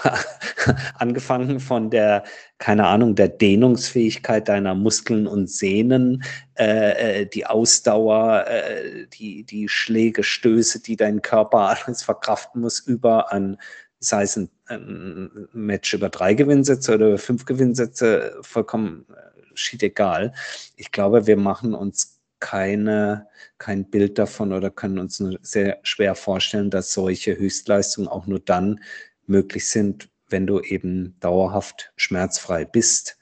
angefangen 0.95 1.61
von 1.61 1.91
der, 1.91 2.25
keine 2.59 2.87
Ahnung, 2.87 3.15
der 3.15 3.29
Dehnungsfähigkeit 3.29 4.49
deiner 4.49 4.75
Muskeln 4.75 5.27
und 5.27 5.51
Sehnen, 5.51 6.23
äh, 6.59 7.23
äh, 7.23 7.27
die 7.27 7.47
Ausdauer, 7.47 8.47
äh, 8.47 9.07
die, 9.09 9.45
die 9.45 9.69
Schläge, 9.69 10.23
Stöße, 10.23 10.81
die 10.81 10.97
dein 10.97 11.23
Körper 11.23 11.59
alles 11.85 12.03
verkraften 12.03 12.63
muss, 12.63 12.81
über 12.81 13.33
an, 13.33 13.59
sei 14.01 14.23
es 14.23 14.37
ein, 14.37 14.51
ein 14.67 15.49
Match 15.53 15.93
über 15.93 16.09
drei 16.09 16.35
Gewinnsätze 16.35 16.95
oder 16.95 17.09
über 17.09 17.19
fünf 17.19 17.45
Gewinnsätze, 17.45 18.39
vollkommen 18.43 19.07
äh, 19.11 19.29
schied 19.55 19.83
egal. 19.83 20.33
Ich 20.77 20.91
glaube, 20.91 21.27
wir 21.27 21.37
machen 21.37 21.75
uns 21.75 22.18
keine, 22.41 23.29
kein 23.59 23.91
Bild 23.91 24.19
davon 24.19 24.53
oder 24.53 24.71
können 24.71 24.99
uns 24.99 25.21
nur 25.21 25.39
sehr 25.43 25.79
schwer 25.83 26.15
vorstellen, 26.15 26.71
dass 26.71 26.93
solche 26.93 27.37
Höchstleistungen 27.37 28.09
auch 28.09 28.27
nur 28.27 28.41
dann 28.41 28.81
möglich 29.27 29.69
sind, 29.69 30.09
wenn 30.29 30.47
du 30.47 30.61
eben 30.61 31.17
dauerhaft 31.21 31.93
schmerzfrei 31.97 32.65
bist. 32.65 33.19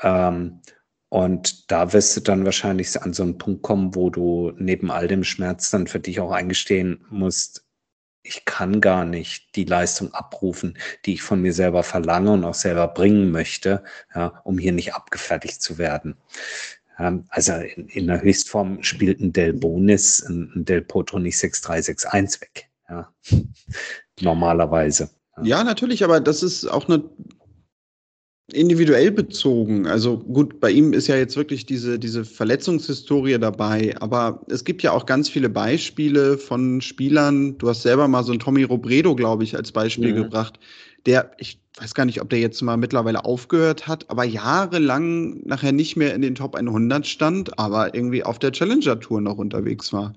Ähm, 0.00 0.60
und 1.08 1.70
da 1.70 1.92
wirst 1.92 2.16
du 2.16 2.20
dann 2.20 2.44
wahrscheinlich 2.44 3.00
an 3.00 3.12
so 3.12 3.22
einen 3.22 3.38
Punkt 3.38 3.62
kommen, 3.62 3.94
wo 3.94 4.08
du 4.08 4.52
neben 4.56 4.90
all 4.90 5.08
dem 5.08 5.24
Schmerz 5.24 5.70
dann 5.70 5.86
für 5.86 6.00
dich 6.00 6.20
auch 6.20 6.32
eingestehen 6.32 7.04
musst, 7.10 7.66
ich 8.22 8.44
kann 8.44 8.80
gar 8.80 9.04
nicht 9.04 9.56
die 9.56 9.64
Leistung 9.64 10.14
abrufen, 10.14 10.78
die 11.04 11.14
ich 11.14 11.22
von 11.22 11.42
mir 11.42 11.52
selber 11.52 11.82
verlange 11.82 12.32
und 12.32 12.44
auch 12.44 12.54
selber 12.54 12.88
bringen 12.88 13.30
möchte, 13.30 13.82
ja, 14.14 14.40
um 14.44 14.58
hier 14.58 14.72
nicht 14.72 14.94
abgefertigt 14.94 15.60
zu 15.60 15.78
werden. 15.78 16.16
Ähm, 17.02 17.24
also 17.30 17.52
in, 17.54 17.88
in, 17.88 18.06
der 18.06 18.22
Höchstform 18.22 18.82
spielt 18.82 19.20
ein 19.20 19.32
Del 19.32 19.52
Bonis, 19.52 20.24
ein, 20.28 20.64
Del 20.64 20.82
Potro 20.82 21.18
nicht 21.18 21.36
6-3, 21.36 22.06
6-1 22.06 22.40
weg. 22.40 22.68
Ja. 22.88 23.12
Normalerweise. 24.20 25.10
Ja. 25.38 25.42
ja, 25.42 25.64
natürlich, 25.64 26.04
aber 26.04 26.20
das 26.20 26.42
ist 26.42 26.66
auch 26.66 26.88
eine 26.88 27.02
individuell 28.52 29.10
bezogen. 29.10 29.86
Also 29.86 30.18
gut, 30.18 30.60
bei 30.60 30.70
ihm 30.70 30.92
ist 30.92 31.08
ja 31.08 31.16
jetzt 31.16 31.36
wirklich 31.36 31.64
diese, 31.64 31.98
diese 31.98 32.24
Verletzungshistorie 32.24 33.38
dabei, 33.38 33.94
aber 34.00 34.44
es 34.48 34.64
gibt 34.64 34.82
ja 34.82 34.92
auch 34.92 35.06
ganz 35.06 35.28
viele 35.28 35.48
Beispiele 35.48 36.38
von 36.38 36.80
Spielern. 36.80 37.56
Du 37.58 37.68
hast 37.68 37.82
selber 37.82 38.08
mal 38.08 38.22
so 38.22 38.32
einen 38.32 38.40
Tommy 38.40 38.64
Robredo, 38.64 39.16
glaube 39.16 39.44
ich, 39.44 39.56
als 39.56 39.72
Beispiel 39.72 40.12
mhm. 40.12 40.24
gebracht, 40.24 40.58
der, 41.06 41.32
ich 41.38 41.60
weiß 41.78 41.94
gar 41.94 42.04
nicht, 42.04 42.20
ob 42.20 42.30
der 42.30 42.38
jetzt 42.38 42.60
mal 42.62 42.76
mittlerweile 42.76 43.24
aufgehört 43.24 43.86
hat, 43.86 44.10
aber 44.10 44.24
jahrelang 44.24 45.40
nachher 45.44 45.72
nicht 45.72 45.96
mehr 45.96 46.14
in 46.14 46.22
den 46.22 46.34
Top 46.34 46.54
100 46.54 47.06
stand, 47.06 47.58
aber 47.58 47.94
irgendwie 47.94 48.24
auf 48.24 48.38
der 48.38 48.52
Challenger 48.52 49.00
Tour 49.00 49.20
noch 49.20 49.38
unterwegs 49.38 49.92
war. 49.92 50.14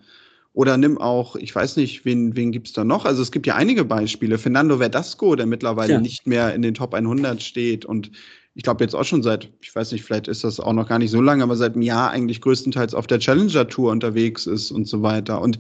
Oder 0.54 0.78
nimm 0.78 0.98
auch, 0.98 1.36
ich 1.36 1.54
weiß 1.54 1.76
nicht, 1.76 2.06
wen, 2.06 2.36
wen 2.36 2.52
gibt's 2.52 2.72
da 2.72 2.86
noch? 2.86 3.06
Also 3.06 3.22
es 3.22 3.32
gibt 3.32 3.46
ja 3.46 3.56
einige 3.56 3.84
Beispiele. 3.84 4.38
Fernando 4.38 4.78
Verdasco, 4.78 5.36
der 5.36 5.46
mittlerweile 5.46 5.94
ja. 5.94 6.00
nicht 6.00 6.28
mehr 6.28 6.54
in 6.54 6.62
den 6.62 6.74
Top 6.74 6.94
100 6.94 7.42
steht 7.44 7.86
und 7.86 8.12
ich 8.54 8.64
glaube 8.64 8.84
jetzt 8.84 8.96
auch 8.96 9.04
schon 9.04 9.22
seit, 9.22 9.50
ich 9.62 9.76
weiß 9.76 9.92
nicht, 9.92 10.04
vielleicht 10.04 10.30
ist 10.30 10.46
das 10.46 10.62
auch 10.62 10.72
noch 10.72 10.88
gar 10.88 10.98
nicht 10.98 11.12
so 11.12 11.20
lange, 11.20 11.44
aber 11.44 11.58
seit 11.58 11.74
einem 11.74 11.82
Jahr 11.82 12.12
eigentlich 12.12 12.40
größtenteils 12.40 12.94
auf 12.94 13.06
der 13.06 13.20
Challenger 13.20 13.68
Tour 13.68 13.92
unterwegs 13.92 14.48
ist 14.48 14.72
und 14.72 14.88
so 14.88 15.02
weiter. 15.02 15.42
Und 15.42 15.58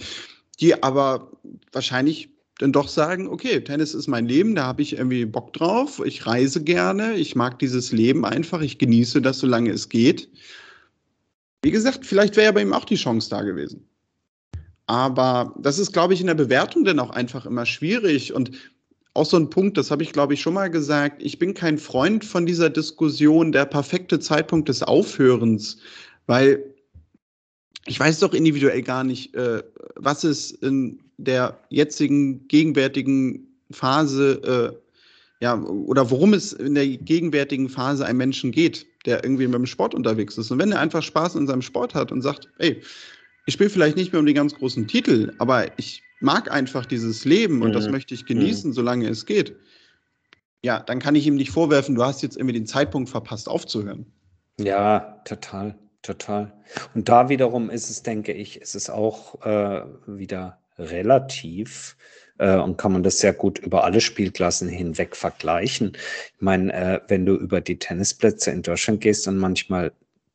die 0.61 0.81
aber 0.81 1.29
wahrscheinlich 1.73 2.29
dann 2.59 2.71
doch 2.71 2.87
sagen, 2.87 3.27
okay, 3.27 3.61
Tennis 3.61 3.93
ist 3.93 4.07
mein 4.07 4.27
Leben, 4.27 4.55
da 4.55 4.65
habe 4.65 4.81
ich 4.81 4.93
irgendwie 4.93 5.25
Bock 5.25 5.51
drauf, 5.53 6.01
ich 6.05 6.25
reise 6.25 6.63
gerne, 6.63 7.15
ich 7.15 7.35
mag 7.35 7.59
dieses 7.59 7.91
Leben 7.91 8.25
einfach, 8.25 8.61
ich 8.61 8.77
genieße 8.77 9.21
das, 9.21 9.39
solange 9.39 9.71
es 9.71 9.89
geht. 9.89 10.29
Wie 11.61 11.71
gesagt, 11.71 12.05
vielleicht 12.05 12.37
wäre 12.37 12.45
ja 12.45 12.51
bei 12.51 12.61
ihm 12.61 12.73
auch 12.73 12.85
die 12.85 12.95
Chance 12.95 13.29
da 13.29 13.41
gewesen. 13.41 13.85
Aber 14.87 15.53
das 15.57 15.79
ist, 15.79 15.93
glaube 15.93 16.13
ich, 16.13 16.21
in 16.21 16.27
der 16.27 16.35
Bewertung 16.35 16.83
dann 16.85 16.99
auch 16.99 17.09
einfach 17.09 17.45
immer 17.45 17.65
schwierig. 17.65 18.33
Und 18.33 18.51
auch 19.15 19.25
so 19.25 19.37
ein 19.37 19.49
Punkt, 19.49 19.77
das 19.77 19.89
habe 19.89 20.03
ich, 20.03 20.13
glaube 20.13 20.35
ich, 20.35 20.41
schon 20.41 20.53
mal 20.53 20.69
gesagt, 20.69 21.23
ich 21.23 21.39
bin 21.39 21.53
kein 21.53 21.77
Freund 21.77 22.23
von 22.23 22.45
dieser 22.45 22.69
Diskussion, 22.69 23.51
der 23.51 23.65
perfekte 23.65 24.19
Zeitpunkt 24.19 24.69
des 24.69 24.83
Aufhörens, 24.83 25.77
weil 26.27 26.63
ich 27.87 27.99
weiß 27.99 28.19
doch 28.19 28.33
individuell 28.33 28.81
gar 28.81 29.03
nicht, 29.03 29.33
äh, 29.35 29.63
was 29.95 30.23
es 30.23 30.51
in 30.51 30.99
der 31.17 31.59
jetzigen, 31.69 32.47
gegenwärtigen 32.47 33.47
Phase, 33.71 34.73
äh, 34.73 35.43
ja, 35.43 35.61
oder 35.61 36.09
worum 36.09 36.33
es 36.33 36.53
in 36.53 36.75
der 36.75 36.87
gegenwärtigen 36.87 37.69
Phase 37.69 38.05
einem 38.05 38.17
Menschen 38.17 38.51
geht, 38.51 38.85
der 39.05 39.23
irgendwie 39.23 39.47
mit 39.47 39.55
dem 39.55 39.65
Sport 39.65 39.93
unterwegs 39.93 40.37
ist. 40.37 40.51
Und 40.51 40.59
wenn 40.59 40.71
er 40.71 40.79
einfach 40.79 41.03
Spaß 41.03 41.35
in 41.35 41.47
seinem 41.47 41.61
Sport 41.61 41.93
hat 41.93 42.11
und 42.11 42.21
sagt, 42.21 42.49
ey, 42.57 42.81
ich 43.45 43.53
spiele 43.53 43.69
vielleicht 43.69 43.95
nicht 43.95 44.11
mehr 44.11 44.19
um 44.19 44.25
die 44.25 44.33
ganz 44.33 44.55
großen 44.55 44.87
Titel, 44.87 45.33
aber 45.37 45.77
ich 45.77 46.01
mag 46.19 46.51
einfach 46.51 46.85
dieses 46.85 47.25
Leben 47.25 47.61
und 47.61 47.69
mhm. 47.69 47.73
das 47.73 47.89
möchte 47.89 48.13
ich 48.13 48.25
genießen, 48.25 48.71
mhm. 48.71 48.73
solange 48.73 49.07
es 49.07 49.25
geht. 49.25 49.55
Ja, 50.63 50.79
dann 50.79 50.99
kann 50.99 51.15
ich 51.15 51.27
ihm 51.27 51.35
nicht 51.35 51.51
vorwerfen, 51.51 51.95
du 51.95 52.03
hast 52.03 52.23
jetzt 52.23 52.37
irgendwie 52.37 52.53
den 52.53 52.65
Zeitpunkt 52.65 53.09
verpasst, 53.09 53.47
aufzuhören. 53.47 54.05
Ja, 54.59 55.21
total. 55.25 55.77
Total. 56.05 56.53
Und 56.93 57.09
da 57.09 57.29
wiederum 57.29 57.71
ist 57.71 57.89
es, 57.89 58.03
denke 58.03 58.31
ich, 58.31 58.61
ist 58.61 58.75
es 58.75 58.91
auch 58.91 59.43
äh, 59.43 59.81
wieder 60.05 60.59
relativ 60.77 61.95
äh, 62.37 62.55
und 62.55 62.77
kann 62.77 62.93
man 62.93 63.03
das 63.03 63.19
sehr 63.19 63.33
gut 63.33 63.59
über 63.59 63.83
alle 63.83 64.01
Spielklassen 64.01 64.69
hinweg 64.69 65.15
vergleichen. 65.15 65.93
Ich 66.35 66.41
meine, 66.41 66.73
äh, 66.73 67.01
wenn 67.07 67.25
du 67.25 67.35
über 67.35 67.61
die 67.61 67.79
Tennisplätze 67.79 68.51
in 68.51 68.61
Deutschland 68.61 69.01
gehst 69.01 69.27
und 69.27 69.37
manchmal 69.37 69.91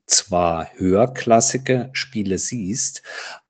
zwar 0.07 0.71
höherklassige 0.75 1.91
Spiele 1.93 2.39
siehst, 2.39 3.03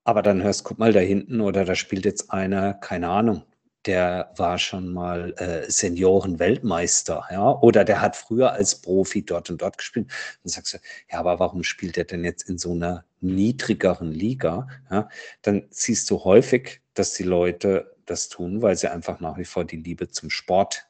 aber 0.04 0.22
dann 0.22 0.42
hörst, 0.42 0.64
guck 0.64 0.78
mal 0.78 0.92
da 0.92 1.00
hinten 1.00 1.40
oder 1.40 1.64
da 1.64 1.74
spielt 1.74 2.04
jetzt 2.04 2.30
einer, 2.30 2.74
keine 2.74 3.08
Ahnung, 3.08 3.44
der 3.86 4.32
war 4.36 4.58
schon 4.58 4.92
mal 4.92 5.32
äh, 5.38 5.70
Senioren-Weltmeister, 5.70 7.24
ja, 7.30 7.50
oder 7.60 7.84
der 7.84 8.00
hat 8.00 8.16
früher 8.16 8.52
als 8.52 8.80
Profi 8.80 9.24
dort 9.24 9.50
und 9.50 9.62
dort 9.62 9.78
gespielt. 9.78 10.08
Dann 10.42 10.50
sagst 10.50 10.74
du, 10.74 10.78
ja, 11.10 11.18
aber 11.18 11.38
warum 11.40 11.62
spielt 11.62 11.96
er 11.96 12.04
denn 12.04 12.24
jetzt 12.24 12.48
in 12.48 12.58
so 12.58 12.72
einer 12.72 13.04
niedrigeren 13.20 14.12
Liga? 14.12 14.68
Ja, 14.90 15.08
dann 15.42 15.66
siehst 15.70 16.10
du 16.10 16.24
häufig, 16.24 16.82
dass 16.94 17.14
die 17.14 17.22
Leute 17.22 17.96
das 18.06 18.28
tun, 18.28 18.60
weil 18.62 18.76
sie 18.76 18.90
einfach 18.90 19.20
nach 19.20 19.38
wie 19.38 19.44
vor 19.44 19.64
die 19.64 19.76
Liebe 19.76 20.08
zum 20.08 20.30
Sport 20.30 20.86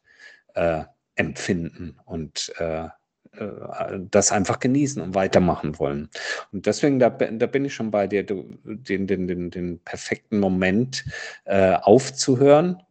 äh, 0.54 0.84
empfinden 1.14 1.98
und 2.06 2.52
äh, 2.58 2.88
das 4.10 4.32
einfach 4.32 4.58
genießen 4.58 5.00
und 5.00 5.14
weitermachen 5.14 5.78
wollen. 5.78 6.10
Und 6.52 6.66
deswegen, 6.66 6.98
da, 6.98 7.10
da 7.10 7.46
bin 7.46 7.64
ich 7.64 7.74
schon 7.74 7.90
bei 7.90 8.06
dir, 8.06 8.24
den, 8.24 8.58
den, 9.06 9.26
den, 9.26 9.50
den 9.50 9.78
perfekten 9.80 10.40
Moment 10.40 11.04
äh, 11.44 11.74
aufzuhören. 11.74 12.82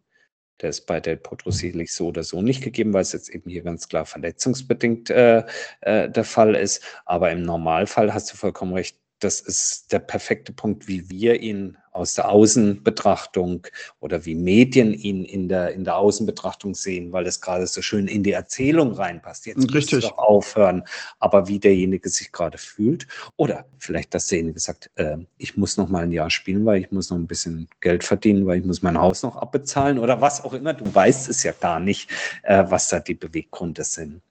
Der 0.62 0.70
ist 0.70 0.88
bei 0.88 1.00
Del 1.00 1.18
Potro 1.18 1.52
sicherlich 1.52 1.94
so 1.94 2.08
oder 2.08 2.24
so 2.24 2.42
nicht 2.42 2.64
gegeben, 2.64 2.94
weil 2.94 3.02
es 3.02 3.14
jetzt 3.14 3.30
eben 3.30 3.50
hier 3.50 3.64
ganz 3.64 3.88
klar 3.88 4.06
verletzungsbedingt 4.06 5.10
äh, 5.10 5.44
äh, 5.82 6.10
der 6.10 6.24
Fall 6.24 6.56
ist. 6.56 6.84
Aber 7.06 7.32
im 7.32 7.44
Normalfall 7.44 8.14
hast 8.14 8.32
du 8.32 8.36
vollkommen 8.36 8.74
recht, 8.74 8.98
das 9.20 9.42
ist 9.42 9.92
der 9.92 10.00
perfekte 10.00 10.54
Punkt, 10.54 10.88
wie 10.88 11.10
wir 11.10 11.42
ihn 11.42 11.78
aus 11.92 12.14
der 12.14 12.30
Außenbetrachtung 12.30 13.68
oder 14.00 14.26
wie 14.26 14.36
Medien 14.36 14.94
ihn 14.94 15.26
in 15.26 15.50
der, 15.50 15.74
in 15.74 15.84
der 15.84 15.98
Außenbetrachtung 15.98 16.76
sehen, 16.76 17.12
weil 17.12 17.28
es 17.28 17.42
gerade 17.42 17.68
so 17.68 17.82
schön 17.82 18.08
in 18.08 18.24
die 18.24 18.32
Erzählung 18.32 18.94
reinpasst. 18.94 19.46
Jetzt 19.46 19.74
Richtig. 19.74 20.06
doch 20.06 20.18
aufhören, 20.18 20.84
aber 21.20 21.48
wie 21.48 21.60
derjenige 21.60 22.08
sich 22.10 22.32
gerade 22.32 22.58
fühlt. 22.58 23.08
Oder 23.36 23.66
vielleicht, 23.78 24.14
dass 24.14 24.28
derjenige 24.28 24.60
sagt, 24.60 24.90
äh, 24.96 25.18
ich 25.38 25.58
muss 25.58 25.78
noch 25.78 25.90
mal 25.90 26.04
ein 26.04 26.12
Jahr 26.12 26.30
spielen, 26.30 26.66
weil 26.66 26.82
ich 26.82 26.92
muss 26.92 27.10
noch 27.10 27.18
ein 27.18 27.28
bisschen 27.28 27.68
Geld 27.82 28.04
verdienen, 28.04 28.46
weil 28.46 28.60
ich 28.60 28.66
muss 28.66 28.82
mein 28.82 29.00
Haus 29.00 29.24
noch 29.24 29.36
abbezahlen 29.36 30.00
oder 30.00 30.22
was 30.22 30.44
auch 30.44 30.54
immer. 30.54 30.74
Du 30.74 30.94
weißt 30.94 31.30
es 31.30 31.44
ja 31.44 31.52
gar 31.52 31.80
nicht, 31.80 32.10
äh, 32.44 32.64
was 32.68 32.88
da 32.88 33.00
die 33.00 33.16
Beweggründe 33.16 33.84
sind. 33.84 34.22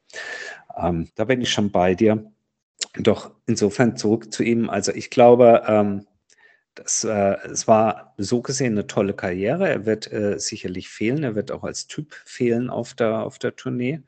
Ähm, 0.77 1.09
da 1.17 1.25
bin 1.25 1.43
ich 1.43 1.51
schon 1.51 1.71
bei 1.71 1.95
dir. 1.95 2.33
Doch 2.99 3.31
insofern 3.47 3.97
zurück 3.97 4.33
zu 4.33 4.43
ihm. 4.43 4.69
Also 4.69 4.93
ich 4.93 5.11
glaube, 5.11 5.63
ähm, 5.67 6.07
das, 6.75 7.05
äh, 7.05 7.37
es 7.51 7.69
war 7.69 8.15
so 8.19 8.43
gesehen 8.43 8.73
eine 8.73 8.87
tolle 8.87 9.15
Karriere. 9.15 9.69
Er 9.69 9.87
wird 9.87 10.13
äh, 10.13 10.39
sicherlich 10.39 10.89
fehlen. 10.89 11.25
Er 11.25 11.35
wird 11.35 11.51
auch 11.53 11.65
als 11.65 11.87
Typ 11.87 12.15
fehlen 12.25 12.71
auf 12.71 12.95
der, 12.95 13.21
auf 13.21 13.39
der 13.39 13.57
Tournee. 13.57 14.03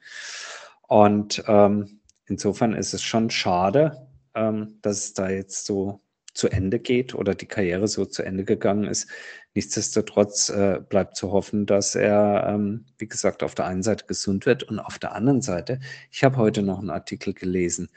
Und 0.89 1.43
ähm, 1.47 2.01
insofern 2.27 2.75
ist 2.75 2.95
es 2.95 3.03
schon 3.03 3.31
schade, 3.31 4.09
ähm, 4.35 4.79
dass 4.83 4.99
es 4.99 5.15
da 5.15 5.31
jetzt 5.31 5.67
so 5.67 6.01
zu 6.35 6.49
Ende 6.49 6.79
geht 6.79 7.15
oder 7.15 7.35
die 7.35 7.47
Karriere 7.47 7.89
so 7.89 8.05
zu 8.05 8.23
Ende 8.23 8.45
gegangen 8.45 8.85
ist. 8.85 9.09
Nichtsdestotrotz 9.55 10.49
äh, 10.49 10.81
bleibt 10.89 11.17
zu 11.17 11.33
hoffen, 11.33 11.67
dass 11.67 11.97
er, 11.97 12.47
ähm, 12.49 12.87
wie 12.99 13.09
gesagt, 13.09 13.43
auf 13.43 13.57
der 13.57 13.67
einen 13.67 13.83
Seite 13.83 14.07
gesund 14.07 14.47
wird 14.47 14.63
und 14.63 14.79
auf 14.79 14.99
der 14.99 15.13
anderen 15.13 15.43
Seite, 15.43 15.81
ich 16.11 16.23
habe 16.23 16.37
heute 16.37 16.63
noch 16.63 16.79
einen 16.79 16.91
Artikel 16.91 17.35
gelesen, 17.35 17.91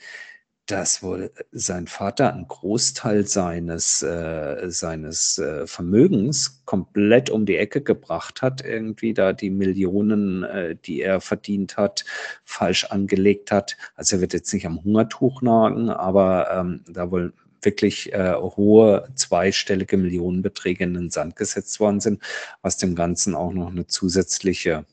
dass 0.66 1.04
wohl 1.04 1.32
sein 1.52 1.88
Vater 1.88 2.34
einen 2.34 2.48
Großteil 2.48 3.28
seines, 3.28 4.02
äh, 4.02 4.70
seines 4.70 5.38
äh, 5.38 5.68
Vermögens 5.68 6.62
komplett 6.66 7.30
um 7.30 7.46
die 7.46 7.58
Ecke 7.58 7.82
gebracht 7.82 8.42
hat, 8.42 8.64
irgendwie 8.64 9.14
da 9.14 9.34
die 9.34 9.50
Millionen, 9.50 10.44
äh, 10.44 10.76
die 10.76 11.02
er 11.02 11.20
verdient 11.20 11.76
hat, 11.76 12.06
falsch 12.46 12.86
angelegt 12.86 13.52
hat. 13.52 13.76
Also 13.96 14.18
er 14.18 14.22
wird 14.22 14.34
jetzt 14.34 14.54
nicht 14.54 14.66
am 14.66 14.82
Hungertuch 14.84 15.42
nagen, 15.42 15.90
aber 15.90 16.50
ähm, 16.52 16.84
da 16.88 17.12
wohl 17.12 17.34
wirklich 17.62 18.14
äh, 18.14 18.34
hohe 18.34 19.10
zweistellige 19.16 19.98
Millionenbeträge 19.98 20.84
in 20.84 20.94
den 20.94 21.10
Sand 21.10 21.36
gesetzt 21.36 21.80
worden 21.80 22.00
sind, 22.00 22.22
was 22.62 22.78
dem 22.78 22.96
Ganzen 22.96 23.36
auch 23.36 23.52
noch 23.54 23.70
eine 23.70 23.88
zusätzliche, 23.88 24.86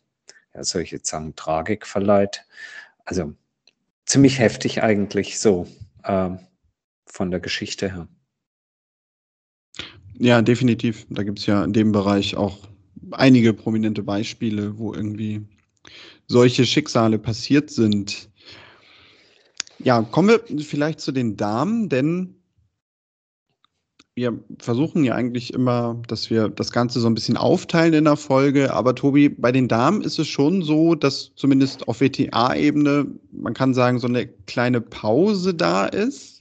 ja, 0.54 0.64
soll 0.64 0.83
ich 0.83 0.90
jetzt 0.90 1.09
sagen, 1.09 1.35
Tragik 1.37 1.87
verleiht. 1.87 2.44
Also 3.04 3.35
ziemlich 4.11 4.40
heftig 4.40 4.83
eigentlich 4.83 5.38
so 5.38 5.68
äh, 6.03 6.31
von 7.07 7.31
der 7.31 7.38
Geschichte 7.38 7.92
her. 7.92 8.09
Ja, 10.18 10.42
definitiv. 10.42 11.07
Da 11.11 11.23
gibt 11.23 11.38
es 11.38 11.46
ja 11.46 11.62
in 11.64 11.73
dem 11.73 11.92
Bereich 11.92 12.37
auch 12.37 12.59
einige 13.12 13.55
prominente 13.55 14.03
Beispiele, 14.03 14.77
wo 14.79 14.92
irgendwie 14.92 15.42
solche 16.27 16.66
Schicksale 16.66 17.18
passiert 17.18 17.70
sind. 17.70 18.29
Ja, 19.79 20.03
kommen 20.03 20.29
wir 20.29 20.64
vielleicht 20.64 21.01
zu 21.01 21.12
den 21.12 21.37
Damen, 21.37 21.88
denn 21.88 22.35
wir 24.20 24.38
versuchen 24.59 25.02
ja 25.02 25.14
eigentlich 25.14 25.54
immer, 25.54 25.96
dass 26.06 26.28
wir 26.28 26.50
das 26.50 26.72
Ganze 26.72 27.00
so 27.00 27.06
ein 27.06 27.14
bisschen 27.14 27.38
aufteilen 27.38 27.94
in 27.94 28.04
der 28.04 28.16
Folge. 28.16 28.74
Aber 28.74 28.94
Tobi, 28.94 29.30
bei 29.30 29.50
den 29.50 29.66
Damen 29.66 30.02
ist 30.02 30.18
es 30.18 30.28
schon 30.28 30.61
so, 30.61 30.94
dass 30.94 31.33
zumindest 31.37 31.88
auf 31.88 32.02
WTA-Ebene, 32.02 33.06
man 33.33 33.54
kann 33.54 33.72
sagen, 33.72 33.98
so 33.98 34.09
eine 34.09 34.26
kleine 34.26 34.83
Pause 34.83 35.54
da 35.54 35.87
ist. 35.87 36.40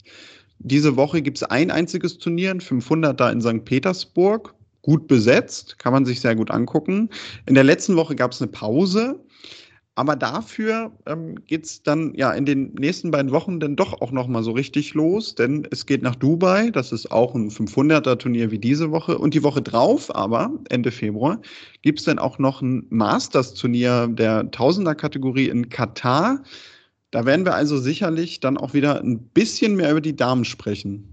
Diese 0.60 0.98
Woche 0.98 1.22
gibt 1.22 1.38
es 1.38 1.44
ein 1.44 1.72
einziges 1.72 2.18
Turnier, 2.18 2.52
ein 2.52 2.60
500 2.60 3.18
da 3.18 3.32
in 3.32 3.40
St. 3.40 3.64
Petersburg. 3.64 4.54
Gut 4.82 5.08
besetzt, 5.08 5.80
kann 5.80 5.94
man 5.94 6.06
sich 6.06 6.20
sehr 6.20 6.36
gut 6.36 6.52
angucken. 6.52 7.10
In 7.46 7.56
der 7.56 7.64
letzten 7.64 7.96
Woche 7.96 8.16
gab 8.16 8.34
es 8.34 8.42
eine 8.42 8.52
Pause. 8.52 9.18
Aber 10.00 10.16
dafür 10.16 10.94
ähm, 11.08 11.44
geht 11.46 11.66
es 11.66 11.84
dann 11.84 12.14
ja 12.16 12.32
in 12.32 12.46
den 12.46 12.74
nächsten 12.76 13.12
beiden 13.12 13.34
Wochen 13.34 13.60
dann 13.60 13.76
doch 13.76 14.00
auch 14.00 14.14
nochmal 14.14 14.44
so 14.44 14.52
richtig 14.52 14.94
los, 14.94 15.36
denn 15.36 15.68
es 15.72 15.86
geht 15.86 16.04
nach 16.04 16.16
Dubai, 16.16 16.70
das 16.72 16.94
ist 16.94 17.12
auch 17.12 17.36
ein 17.36 17.50
500er-Turnier 17.50 18.50
wie 18.50 18.60
diese 18.60 18.92
Woche. 18.92 19.18
Und 19.18 19.34
die 19.34 19.44
Woche 19.44 19.62
drauf, 19.62 20.16
aber 20.16 20.52
Ende 20.70 20.92
Februar, 20.92 21.42
gibt 21.82 22.00
es 22.00 22.06
dann 22.06 22.18
auch 22.18 22.40
noch 22.40 22.62
ein 22.62 22.86
Masters-Turnier 22.88 24.08
der 24.08 24.50
Tausender-Kategorie 24.52 25.50
in 25.50 25.68
Katar. 25.68 26.44
Da 27.12 27.26
werden 27.26 27.44
wir 27.44 27.56
also 27.56 27.78
sicherlich 27.78 28.40
dann 28.40 28.56
auch 28.56 28.74
wieder 28.74 29.02
ein 29.02 29.20
bisschen 29.20 29.76
mehr 29.76 29.92
über 29.92 30.00
die 30.00 30.16
Damen 30.16 30.46
sprechen. 30.46 31.09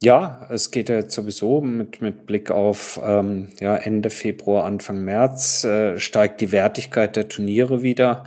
Ja, 0.00 0.46
es 0.50 0.70
geht 0.70 0.88
ja 0.88 0.94
jetzt 0.96 1.14
sowieso 1.14 1.60
mit, 1.60 2.00
mit 2.00 2.24
Blick 2.24 2.52
auf 2.52 3.00
ähm, 3.02 3.48
ja, 3.58 3.76
Ende 3.76 4.10
Februar, 4.10 4.64
Anfang 4.64 5.02
März 5.04 5.64
äh, 5.64 5.98
steigt 5.98 6.40
die 6.40 6.52
Wertigkeit 6.52 7.16
der 7.16 7.26
Turniere 7.28 7.82
wieder. 7.82 8.22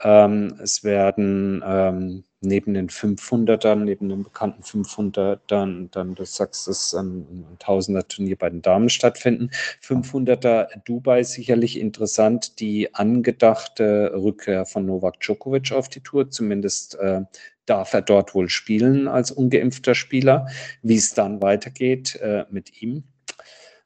Ähm, 0.00 0.56
es 0.62 0.84
werden 0.84 1.64
ähm, 1.66 2.24
neben 2.40 2.74
den 2.74 2.88
500ern, 2.88 3.74
neben 3.74 4.08
den 4.08 4.22
bekannten 4.22 4.62
500ern, 4.62 5.88
dann, 5.90 6.14
du 6.14 6.24
sagst 6.24 6.68
es, 6.68 6.94
ein, 6.94 7.26
ein 7.50 7.56
Tausender-Turnier 7.58 8.36
bei 8.36 8.48
den 8.48 8.62
Damen 8.62 8.88
stattfinden. 8.88 9.50
500er 9.82 10.68
Dubai 10.84 11.24
sicherlich 11.24 11.80
interessant, 11.80 12.60
die 12.60 12.94
angedachte 12.94 14.12
Rückkehr 14.14 14.64
von 14.64 14.86
Novak 14.86 15.18
Djokovic 15.18 15.72
auf 15.72 15.88
die 15.88 16.00
Tour, 16.02 16.30
zumindest 16.30 16.94
äh, 17.00 17.22
darf 17.66 17.92
er 17.92 18.02
dort 18.02 18.34
wohl 18.34 18.48
spielen 18.48 19.08
als 19.08 19.30
ungeimpfter 19.30 19.94
Spieler. 19.94 20.46
Wie 20.82 20.96
es 20.96 21.14
dann 21.14 21.42
weitergeht 21.42 22.16
äh, 22.16 22.44
mit 22.50 22.82
ihm, 22.82 23.04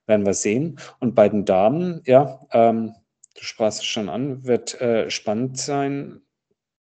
werden 0.07 0.27
wir 0.27 0.35
sehen. 0.35 0.79
Und 0.99 1.15
bei 1.15 1.29
den 1.29 1.45
Damen, 1.45 2.03
ja, 2.05 2.47
ähm, 2.53 2.95
du 3.35 3.43
sprachst 3.43 3.81
es 3.81 3.87
schon 3.87 4.09
an, 4.09 4.45
wird 4.45 4.81
äh, 4.81 5.11
spannend 5.11 5.59
sein 5.59 6.21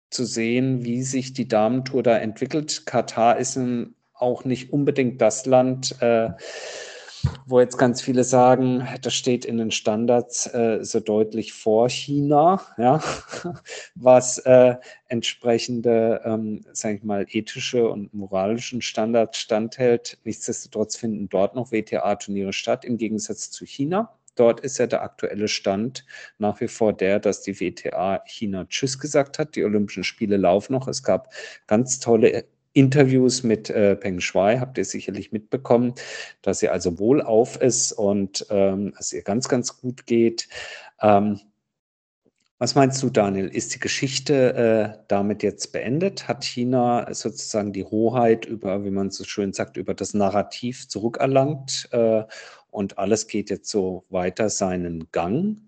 zu 0.09 0.25
sehen, 0.25 0.85
wie 0.85 1.03
sich 1.03 1.33
die 1.33 1.47
Damentour 1.47 2.03
da 2.03 2.17
entwickelt. 2.17 2.85
Katar 2.85 3.37
ist 3.37 3.59
auch 4.13 4.45
nicht 4.45 4.71
unbedingt 4.71 5.21
das 5.21 5.45
Land, 5.45 6.01
äh, 6.01 6.29
wo 7.45 7.59
jetzt 7.59 7.77
ganz 7.77 8.01
viele 8.01 8.23
sagen, 8.23 8.87
das 9.01 9.13
steht 9.13 9.45
in 9.45 9.57
den 9.57 9.71
Standards 9.71 10.47
äh, 10.53 10.79
so 10.81 10.99
deutlich 10.99 11.53
vor 11.53 11.89
China, 11.89 12.61
ja, 12.77 13.01
was 13.95 14.39
äh, 14.39 14.75
entsprechende, 15.07 16.21
ähm, 16.25 16.65
sage 16.73 16.95
ich 16.95 17.03
mal, 17.03 17.25
ethische 17.29 17.89
und 17.89 18.13
moralischen 18.13 18.81
Standards 18.81 19.37
standhält. 19.37 20.17
Nichtsdestotrotz 20.23 20.95
finden 20.95 21.29
dort 21.29 21.55
noch 21.55 21.71
WTA-Turniere 21.71 22.53
statt, 22.53 22.85
im 22.85 22.97
Gegensatz 22.97 23.51
zu 23.51 23.65
China. 23.65 24.17
Dort 24.35 24.59
ist 24.59 24.77
ja 24.77 24.87
der 24.87 25.01
aktuelle 25.01 25.47
Stand 25.47 26.05
nach 26.37 26.59
wie 26.59 26.67
vor 26.67 26.91
der, 26.91 27.19
dass 27.19 27.41
die 27.41 27.59
WTA 27.59 28.21
China 28.25 28.65
Tschüss 28.65 28.99
gesagt 28.99 29.39
hat. 29.39 29.55
Die 29.55 29.63
Olympischen 29.63 30.03
Spiele 30.03 30.35
laufen 30.35 30.73
noch. 30.73 30.89
Es 30.89 31.03
gab 31.03 31.33
ganz 31.67 31.99
tolle 31.99 32.45
Interviews 32.75 33.41
mit 33.41 33.69
äh, 33.69 33.95
Peng 33.95 34.19
Shuai 34.19 34.59
habt 34.59 34.77
ihr 34.77 34.85
sicherlich 34.85 35.31
mitbekommen, 35.31 35.95
dass 36.41 36.59
sie 36.59 36.69
also 36.69 36.99
wohlauf 36.99 37.59
ist 37.59 37.93
und 37.93 38.45
ähm, 38.49 38.93
es 38.99 39.13
ihr 39.13 39.23
ganz, 39.23 39.47
ganz 39.47 39.79
gut 39.79 40.05
geht. 40.05 40.49
Ähm, 41.01 41.39
was 42.57 42.75
meinst 42.75 43.01
du, 43.03 43.09
Daniel? 43.09 43.47
Ist 43.47 43.75
die 43.75 43.79
Geschichte 43.79 44.53
äh, 44.55 45.03
damit 45.07 45.43
jetzt 45.43 45.71
beendet? 45.71 46.27
Hat 46.27 46.43
China 46.43 47.13
sozusagen 47.13 47.73
die 47.73 47.83
Hoheit 47.83 48.45
über, 48.45 48.85
wie 48.85 48.91
man 48.91 49.09
so 49.09 49.23
schön 49.23 49.53
sagt, 49.53 49.77
über 49.77 49.93
das 49.93 50.13
Narrativ 50.13 50.87
zurückerlangt 50.87 51.89
äh, 51.91 52.23
und 52.71 52.97
alles 52.97 53.27
geht 53.27 53.49
jetzt 53.49 53.69
so 53.69 54.05
weiter 54.09 54.49
seinen 54.49 55.11
Gang? 55.11 55.59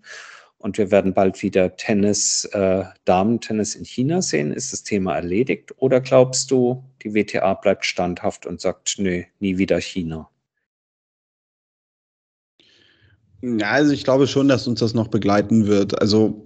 Und 0.58 0.76
wir 0.76 0.90
werden 0.90 1.14
bald 1.14 1.42
wieder 1.42 1.76
Tennis, 1.76 2.44
äh, 2.46 2.84
Damen-Tennis 3.04 3.76
in 3.76 3.84
China 3.84 4.22
sehen. 4.22 4.52
Ist 4.52 4.72
das 4.72 4.82
Thema 4.82 5.14
erledigt? 5.14 5.72
Oder 5.78 6.00
glaubst 6.00 6.50
du, 6.50 6.84
die 7.02 7.14
WTA 7.14 7.54
bleibt 7.54 7.86
standhaft 7.86 8.44
und 8.44 8.60
sagt, 8.60 8.96
nö, 8.98 9.22
nie 9.38 9.58
wieder 9.58 9.80
China? 9.80 10.28
Ja, 13.40 13.70
also 13.70 13.92
ich 13.92 14.02
glaube 14.02 14.26
schon, 14.26 14.48
dass 14.48 14.66
uns 14.66 14.80
das 14.80 14.94
noch 14.94 15.06
begleiten 15.08 15.68
wird. 15.68 16.00
Also 16.00 16.44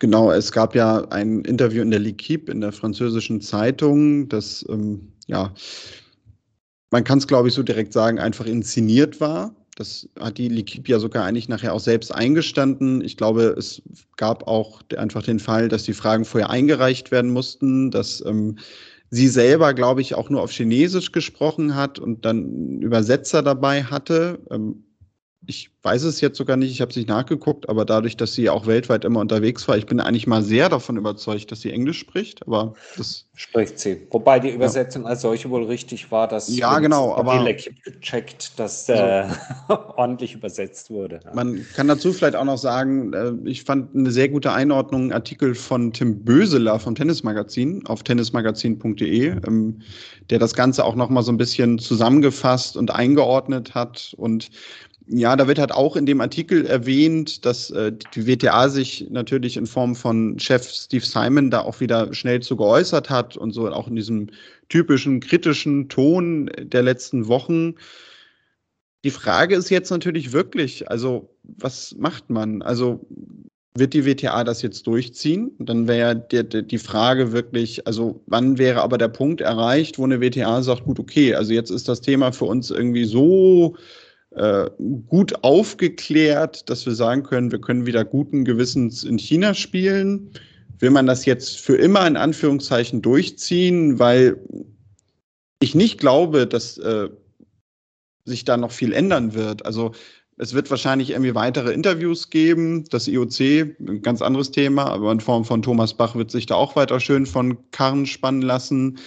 genau, 0.00 0.32
es 0.32 0.50
gab 0.50 0.74
ja 0.74 1.06
ein 1.10 1.42
Interview 1.42 1.82
in 1.82 1.92
der 1.92 2.00
L'Equipe, 2.00 2.50
in 2.50 2.60
der 2.60 2.72
französischen 2.72 3.40
Zeitung, 3.40 4.28
das 4.28 4.66
ähm, 4.68 5.12
ja, 5.28 5.54
man 6.90 7.04
kann 7.04 7.18
es 7.18 7.28
glaube 7.28 7.46
ich 7.46 7.54
so 7.54 7.62
direkt 7.62 7.92
sagen, 7.92 8.18
einfach 8.18 8.46
inszeniert 8.46 9.20
war. 9.20 9.54
Das 9.80 10.06
hat 10.20 10.36
die 10.36 10.64
ja 10.84 10.98
sogar 10.98 11.24
eigentlich 11.24 11.48
nachher 11.48 11.72
auch 11.72 11.80
selbst 11.80 12.14
eingestanden. 12.14 13.02
Ich 13.02 13.16
glaube, 13.16 13.54
es 13.56 13.80
gab 14.18 14.46
auch 14.46 14.82
einfach 14.98 15.22
den 15.22 15.38
Fall, 15.38 15.68
dass 15.68 15.84
die 15.84 15.94
Fragen 15.94 16.26
vorher 16.26 16.50
eingereicht 16.50 17.10
werden 17.10 17.30
mussten, 17.30 17.90
dass 17.90 18.22
ähm, 18.26 18.58
sie 19.08 19.28
selber, 19.28 19.72
glaube 19.72 20.02
ich, 20.02 20.14
auch 20.14 20.28
nur 20.28 20.42
auf 20.42 20.52
Chinesisch 20.52 21.12
gesprochen 21.12 21.76
hat 21.76 21.98
und 21.98 22.26
dann 22.26 22.82
Übersetzer 22.82 23.42
dabei 23.42 23.84
hatte. 23.84 24.40
Ähm, 24.50 24.84
ich 25.46 25.70
weiß 25.82 26.02
es 26.02 26.20
jetzt 26.20 26.36
sogar 26.36 26.56
nicht, 26.56 26.70
ich 26.70 26.80
habe 26.82 26.90
es 26.90 26.96
nicht 26.96 27.08
nachgeguckt, 27.08 27.68
aber 27.68 27.86
dadurch, 27.86 28.16
dass 28.16 28.34
sie 28.34 28.50
auch 28.50 28.66
weltweit 28.66 29.04
immer 29.06 29.20
unterwegs 29.20 29.66
war, 29.66 29.78
ich 29.78 29.86
bin 29.86 29.98
eigentlich 29.98 30.26
mal 30.26 30.42
sehr 30.42 30.68
davon 30.68 30.98
überzeugt, 30.98 31.50
dass 31.50 31.62
sie 31.62 31.72
Englisch 31.72 31.98
spricht, 31.98 32.46
aber 32.46 32.74
das 32.98 33.24
spricht 33.34 33.78
sie. 33.78 34.06
Wobei 34.10 34.38
die 34.38 34.50
Übersetzung 34.50 35.04
ja. 35.04 35.08
als 35.08 35.22
solche 35.22 35.48
wohl 35.48 35.64
richtig 35.64 36.10
war, 36.10 36.28
dass 36.28 36.54
ja 36.54 36.78
genau, 36.78 37.14
aber 37.14 37.42
gecheckt, 37.84 38.58
dass 38.58 38.88
äh, 38.90 39.26
ordentlich 39.96 40.34
übersetzt 40.34 40.90
wurde. 40.90 41.20
Ja. 41.24 41.34
Man 41.34 41.66
kann 41.74 41.88
dazu 41.88 42.12
vielleicht 42.12 42.36
auch 42.36 42.44
noch 42.44 42.58
sagen, 42.58 43.14
äh, 43.14 43.32
ich 43.44 43.64
fand 43.64 43.94
eine 43.96 44.10
sehr 44.10 44.28
gute 44.28 44.52
Einordnung, 44.52 45.02
einen 45.02 45.12
Artikel 45.12 45.54
von 45.54 45.92
Tim 45.94 46.22
Böseler 46.22 46.78
vom 46.78 46.94
Tennismagazin 46.94 47.86
auf 47.86 48.02
tennismagazin.de, 48.02 49.28
ähm, 49.46 49.80
der 50.28 50.38
das 50.38 50.52
Ganze 50.52 50.84
auch 50.84 50.94
noch 50.94 51.08
mal 51.08 51.22
so 51.22 51.32
ein 51.32 51.38
bisschen 51.38 51.78
zusammengefasst 51.78 52.76
und 52.76 52.90
eingeordnet 52.90 53.74
hat 53.74 54.14
und 54.18 54.50
ja, 55.06 55.34
da 55.34 55.48
wird 55.48 55.58
halt 55.58 55.72
auch 55.72 55.96
in 55.96 56.06
dem 56.06 56.20
Artikel 56.20 56.66
erwähnt, 56.66 57.44
dass 57.44 57.70
äh, 57.70 57.92
die 58.14 58.26
WTA 58.26 58.68
sich 58.68 59.06
natürlich 59.10 59.56
in 59.56 59.66
Form 59.66 59.96
von 59.96 60.38
Chef 60.38 60.68
Steve 60.68 61.04
Simon 61.04 61.50
da 61.50 61.62
auch 61.62 61.80
wieder 61.80 62.12
schnell 62.14 62.40
zu 62.40 62.56
geäußert 62.56 63.10
hat 63.10 63.36
und 63.36 63.52
so 63.52 63.68
auch 63.70 63.88
in 63.88 63.96
diesem 63.96 64.28
typischen 64.68 65.20
kritischen 65.20 65.88
Ton 65.88 66.50
der 66.58 66.82
letzten 66.82 67.26
Wochen. 67.28 67.74
Die 69.04 69.10
Frage 69.10 69.56
ist 69.56 69.70
jetzt 69.70 69.90
natürlich 69.90 70.32
wirklich, 70.32 70.90
also 70.90 71.34
was 71.42 71.96
macht 71.98 72.30
man? 72.30 72.62
Also 72.62 73.04
wird 73.74 73.94
die 73.94 74.04
WTA 74.04 74.44
das 74.44 74.62
jetzt 74.62 74.86
durchziehen? 74.86 75.52
Dann 75.58 75.88
wäre 75.88 76.16
die, 76.16 76.66
die 76.66 76.78
Frage 76.78 77.32
wirklich, 77.32 77.86
also 77.86 78.22
wann 78.26 78.58
wäre 78.58 78.82
aber 78.82 78.98
der 78.98 79.08
Punkt 79.08 79.40
erreicht, 79.40 79.98
wo 79.98 80.04
eine 80.04 80.20
WTA 80.20 80.62
sagt, 80.62 80.84
gut, 80.84 80.98
okay, 80.98 81.34
also 81.34 81.52
jetzt 81.52 81.70
ist 81.70 81.88
das 81.88 82.00
Thema 82.00 82.32
für 82.32 82.44
uns 82.44 82.70
irgendwie 82.70 83.04
so 83.04 83.76
äh, 84.30 84.70
gut 85.08 85.42
aufgeklärt, 85.42 86.68
dass 86.70 86.86
wir 86.86 86.94
sagen 86.94 87.22
können, 87.22 87.50
wir 87.50 87.60
können 87.60 87.86
wieder 87.86 88.04
guten 88.04 88.44
Gewissens 88.44 89.04
in 89.04 89.18
China 89.18 89.54
spielen. 89.54 90.30
Will 90.78 90.90
man 90.90 91.06
das 91.06 91.26
jetzt 91.26 91.60
für 91.60 91.76
immer 91.76 92.06
in 92.06 92.16
Anführungszeichen 92.16 93.02
durchziehen, 93.02 93.98
weil 93.98 94.38
ich 95.60 95.74
nicht 95.74 95.98
glaube, 95.98 96.46
dass 96.46 96.78
äh, 96.78 97.08
sich 98.24 98.44
da 98.44 98.56
noch 98.56 98.72
viel 98.72 98.92
ändern 98.92 99.34
wird. 99.34 99.66
Also 99.66 99.92
es 100.36 100.54
wird 100.54 100.70
wahrscheinlich 100.70 101.10
irgendwie 101.10 101.34
weitere 101.34 101.72
Interviews 101.72 102.30
geben. 102.30 102.84
Das 102.88 103.08
IOC, 103.08 103.40
ein 103.40 104.00
ganz 104.00 104.22
anderes 104.22 104.50
Thema, 104.50 104.86
aber 104.86 105.12
in 105.12 105.20
Form 105.20 105.44
von 105.44 105.60
Thomas 105.60 105.92
Bach 105.92 106.14
wird 106.14 106.30
sich 106.30 106.46
da 106.46 106.54
auch 106.54 106.76
weiter 106.76 106.98
schön 106.98 107.26
von 107.26 107.58
Karren 107.72 108.06
spannen 108.06 108.40
lassen. 108.40 108.98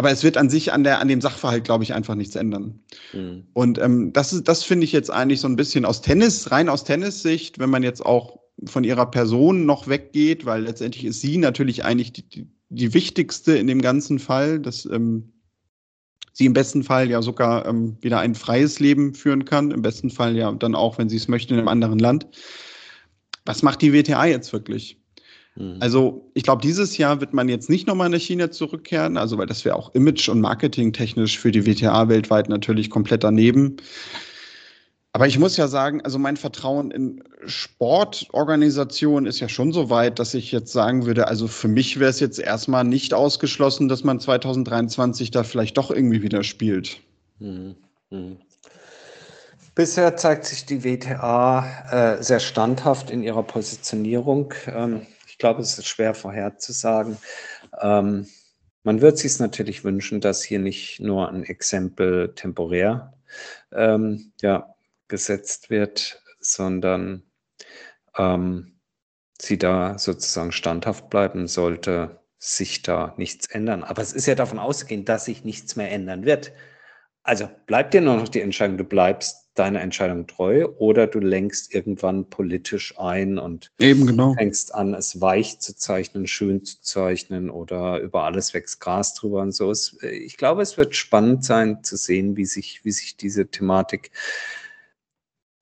Aber 0.00 0.10
es 0.10 0.24
wird 0.24 0.38
an 0.38 0.48
sich 0.48 0.72
an, 0.72 0.82
der, 0.82 0.98
an 1.00 1.08
dem 1.08 1.20
Sachverhalt, 1.20 1.64
glaube 1.64 1.84
ich, 1.84 1.92
einfach 1.92 2.14
nichts 2.14 2.34
ändern. 2.34 2.80
Mhm. 3.12 3.44
Und 3.52 3.78
ähm, 3.78 4.14
das, 4.14 4.32
ist, 4.32 4.48
das 4.48 4.64
finde 4.64 4.84
ich 4.84 4.92
jetzt 4.92 5.10
eigentlich 5.10 5.42
so 5.42 5.46
ein 5.46 5.56
bisschen 5.56 5.84
aus 5.84 6.00
Tennis, 6.00 6.50
rein 6.50 6.70
aus 6.70 6.84
Tennissicht, 6.84 7.58
wenn 7.58 7.68
man 7.68 7.82
jetzt 7.82 8.06
auch 8.06 8.40
von 8.64 8.82
ihrer 8.82 9.10
Person 9.10 9.66
noch 9.66 9.88
weggeht, 9.88 10.46
weil 10.46 10.62
letztendlich 10.62 11.04
ist 11.04 11.20
sie 11.20 11.36
natürlich 11.36 11.84
eigentlich 11.84 12.14
die, 12.14 12.26
die, 12.26 12.46
die 12.70 12.94
wichtigste 12.94 13.58
in 13.58 13.66
dem 13.66 13.82
ganzen 13.82 14.18
Fall, 14.18 14.58
dass 14.58 14.86
ähm, 14.86 15.34
sie 16.32 16.46
im 16.46 16.54
besten 16.54 16.82
Fall 16.82 17.10
ja 17.10 17.20
sogar 17.20 17.66
ähm, 17.66 17.98
wieder 18.00 18.20
ein 18.20 18.34
freies 18.34 18.80
Leben 18.80 19.12
führen 19.12 19.44
kann, 19.44 19.70
im 19.70 19.82
besten 19.82 20.08
Fall 20.08 20.34
ja 20.34 20.50
dann 20.50 20.74
auch, 20.74 20.96
wenn 20.96 21.10
sie 21.10 21.16
es 21.16 21.28
möchte, 21.28 21.52
in 21.52 21.58
einem 21.58 21.68
anderen 21.68 21.98
Land. 21.98 22.26
Was 23.44 23.62
macht 23.62 23.82
die 23.82 23.92
WTA 23.92 24.24
jetzt 24.24 24.54
wirklich? 24.54 24.98
Mhm. 25.56 25.76
Also 25.80 26.30
ich 26.34 26.42
glaube, 26.42 26.62
dieses 26.62 26.96
Jahr 26.96 27.20
wird 27.20 27.32
man 27.32 27.48
jetzt 27.48 27.70
nicht 27.70 27.86
nochmal 27.86 28.08
nach 28.08 28.18
China 28.18 28.50
zurückkehren, 28.50 29.16
also 29.16 29.38
weil 29.38 29.46
das 29.46 29.64
wäre 29.64 29.76
auch 29.76 29.94
image- 29.94 30.28
und 30.28 30.40
marketingtechnisch 30.40 31.38
für 31.38 31.50
die 31.50 31.66
WTA 31.66 32.08
weltweit 32.08 32.48
natürlich 32.48 32.90
komplett 32.90 33.24
daneben. 33.24 33.76
Aber 35.12 35.26
ich 35.26 35.38
muss 35.40 35.56
ja 35.56 35.66
sagen, 35.66 36.02
also 36.02 36.18
mein 36.18 36.36
Vertrauen 36.36 36.92
in 36.92 37.24
Sportorganisationen 37.44 39.26
ist 39.26 39.40
ja 39.40 39.48
schon 39.48 39.72
so 39.72 39.90
weit, 39.90 40.20
dass 40.20 40.34
ich 40.34 40.52
jetzt 40.52 40.72
sagen 40.72 41.04
würde, 41.04 41.26
also 41.26 41.48
für 41.48 41.66
mich 41.66 41.98
wäre 41.98 42.10
es 42.10 42.20
jetzt 42.20 42.38
erstmal 42.38 42.84
nicht 42.84 43.12
ausgeschlossen, 43.12 43.88
dass 43.88 44.04
man 44.04 44.20
2023 44.20 45.32
da 45.32 45.42
vielleicht 45.42 45.76
doch 45.78 45.90
irgendwie 45.90 46.22
wieder 46.22 46.44
spielt. 46.44 47.00
Mhm. 47.40 47.74
Mhm. 48.10 48.36
Bisher 49.74 50.16
zeigt 50.16 50.44
sich 50.44 50.64
die 50.66 50.84
WTA 50.84 52.18
äh, 52.18 52.22
sehr 52.22 52.40
standhaft 52.40 53.10
in 53.10 53.22
ihrer 53.22 53.42
Positionierung. 53.42 54.54
Ähm, 54.66 55.06
glaube, 55.40 55.62
es 55.62 55.76
ist 55.76 55.88
schwer 55.88 56.14
vorherzusagen. 56.14 57.18
Ähm, 57.80 58.28
man 58.84 59.00
wird 59.00 59.18
sich 59.18 59.38
natürlich 59.40 59.84
wünschen, 59.84 60.20
dass 60.20 60.42
hier 60.42 60.58
nicht 60.58 61.00
nur 61.00 61.28
ein 61.28 61.44
Exempel 61.44 62.34
temporär 62.34 63.12
ähm, 63.72 64.32
ja, 64.40 64.74
gesetzt 65.08 65.68
wird, 65.68 66.22
sondern 66.38 67.24
ähm, 68.16 68.78
sie 69.40 69.58
da 69.58 69.98
sozusagen 69.98 70.52
standhaft 70.52 71.10
bleiben 71.10 71.46
sollte, 71.46 72.20
sich 72.38 72.82
da 72.82 73.14
nichts 73.18 73.46
ändern. 73.46 73.84
Aber 73.84 74.00
es 74.00 74.12
ist 74.12 74.26
ja 74.26 74.34
davon 74.34 74.58
auszugehen, 74.58 75.04
dass 75.04 75.26
sich 75.26 75.44
nichts 75.44 75.76
mehr 75.76 75.90
ändern 75.90 76.24
wird. 76.24 76.52
Also 77.22 77.50
bleibt 77.66 77.92
dir 77.92 78.00
nur 78.00 78.16
noch 78.16 78.28
die 78.28 78.40
Entscheidung, 78.40 78.78
du 78.78 78.84
bleibst 78.84 79.49
deiner 79.60 79.82
Entscheidung 79.82 80.26
treu 80.26 80.68
oder 80.78 81.06
du 81.06 81.18
lenkst 81.18 81.74
irgendwann 81.74 82.30
politisch 82.30 82.98
ein 82.98 83.38
und 83.38 83.72
Eben 83.78 84.06
genau. 84.06 84.32
fängst 84.32 84.74
an, 84.74 84.94
es 84.94 85.20
weich 85.20 85.60
zu 85.60 85.76
zeichnen, 85.76 86.26
schön 86.26 86.64
zu 86.64 86.80
zeichnen 86.80 87.50
oder 87.50 88.00
über 88.00 88.24
alles 88.24 88.54
wächst 88.54 88.80
Gras 88.80 89.12
drüber 89.12 89.42
und 89.42 89.52
so. 89.52 89.70
ich 90.02 90.38
glaube, 90.38 90.62
es 90.62 90.78
wird 90.78 90.96
spannend 90.96 91.44
sein 91.44 91.84
zu 91.84 91.96
sehen, 91.96 92.38
wie 92.38 92.46
sich, 92.46 92.86
wie 92.86 92.90
sich 92.90 93.18
diese 93.18 93.48
Thematik 93.48 94.12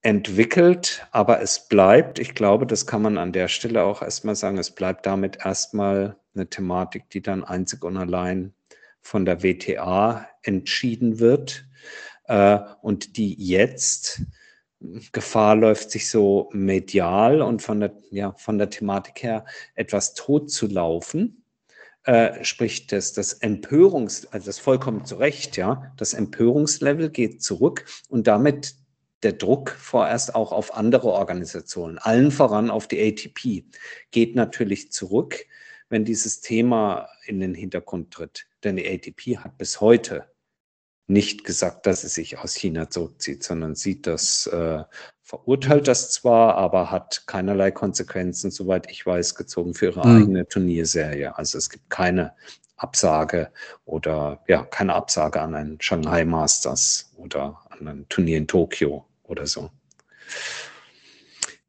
entwickelt, 0.02 1.04
aber 1.10 1.42
es 1.42 1.66
bleibt, 1.66 2.20
ich 2.20 2.36
glaube, 2.36 2.66
das 2.66 2.86
kann 2.86 3.02
man 3.02 3.18
an 3.18 3.32
der 3.32 3.48
Stelle 3.48 3.82
auch 3.82 4.00
erstmal 4.00 4.36
sagen, 4.36 4.58
es 4.58 4.70
bleibt 4.70 5.06
damit 5.06 5.38
erstmal 5.44 6.16
eine 6.36 6.48
Thematik, 6.48 7.10
die 7.10 7.20
dann 7.20 7.42
einzig 7.42 7.84
und 7.84 7.96
allein 7.96 8.52
von 9.00 9.24
der 9.24 9.42
WTA 9.42 10.28
entschieden 10.42 11.18
wird 11.18 11.64
äh, 12.28 12.58
und 12.82 13.16
die 13.16 13.34
jetzt 13.34 14.22
Gefahr 15.12 15.56
läuft, 15.56 15.90
sich 15.90 16.08
so 16.08 16.50
medial 16.52 17.42
und 17.42 17.62
von 17.62 17.80
der, 17.80 17.92
ja, 18.10 18.32
von 18.34 18.58
der 18.58 18.70
Thematik 18.70 19.22
her 19.24 19.44
etwas 19.74 20.14
tot 20.14 20.50
zu 20.52 20.68
laufen, 20.68 21.42
äh, 22.04 22.44
sprich 22.44 22.86
das, 22.86 23.12
das 23.12 23.32
Empörungs, 23.32 24.26
also 24.26 24.46
das 24.46 24.60
vollkommen 24.60 25.04
zu 25.04 25.16
Recht, 25.16 25.56
ja, 25.56 25.92
das 25.96 26.14
Empörungslevel 26.14 27.10
geht 27.10 27.42
zurück 27.42 27.86
und 28.08 28.28
damit 28.28 28.76
der 29.24 29.32
Druck 29.32 29.70
vorerst 29.70 30.36
auch 30.36 30.52
auf 30.52 30.76
andere 30.76 31.08
Organisationen, 31.08 31.98
allen 31.98 32.30
voran 32.30 32.70
auf 32.70 32.86
die 32.86 33.00
ATP, 33.00 33.64
geht 34.12 34.36
natürlich 34.36 34.92
zurück, 34.92 35.44
wenn 35.88 36.04
dieses 36.04 36.40
Thema 36.40 37.08
in 37.26 37.40
den 37.40 37.54
Hintergrund 37.54 38.12
tritt. 38.12 38.46
Denn 38.62 38.76
die 38.76 38.88
ATP 38.88 39.38
hat 39.38 39.58
bis 39.58 39.80
heute 39.80 40.30
nicht 41.08 41.44
gesagt, 41.44 41.86
dass 41.86 42.02
sie 42.02 42.08
sich 42.08 42.38
aus 42.38 42.54
China 42.54 42.90
zurückzieht, 42.90 43.42
sondern 43.42 43.74
sieht 43.74 44.06
das, 44.06 44.46
äh, 44.46 44.84
verurteilt 45.22 45.88
das 45.88 46.10
zwar, 46.12 46.56
aber 46.56 46.90
hat 46.90 47.24
keinerlei 47.26 47.70
Konsequenzen, 47.70 48.50
soweit 48.50 48.90
ich 48.90 49.04
weiß, 49.04 49.34
gezogen 49.34 49.74
für 49.74 49.86
ihre 49.86 50.06
mhm. 50.06 50.22
eigene 50.22 50.48
Turnierserie. 50.48 51.36
Also 51.36 51.58
es 51.58 51.70
gibt 51.70 51.88
keine 51.88 52.34
Absage 52.76 53.50
oder 53.86 54.42
ja, 54.48 54.64
keine 54.64 54.94
Absage 54.94 55.40
an 55.40 55.54
ein 55.54 55.78
Shanghai 55.80 56.24
Masters 56.24 57.10
oder 57.16 57.58
an 57.70 57.88
ein 57.88 58.06
Turnier 58.08 58.38
in 58.38 58.46
Tokio 58.46 59.06
oder 59.24 59.46
so. 59.46 59.70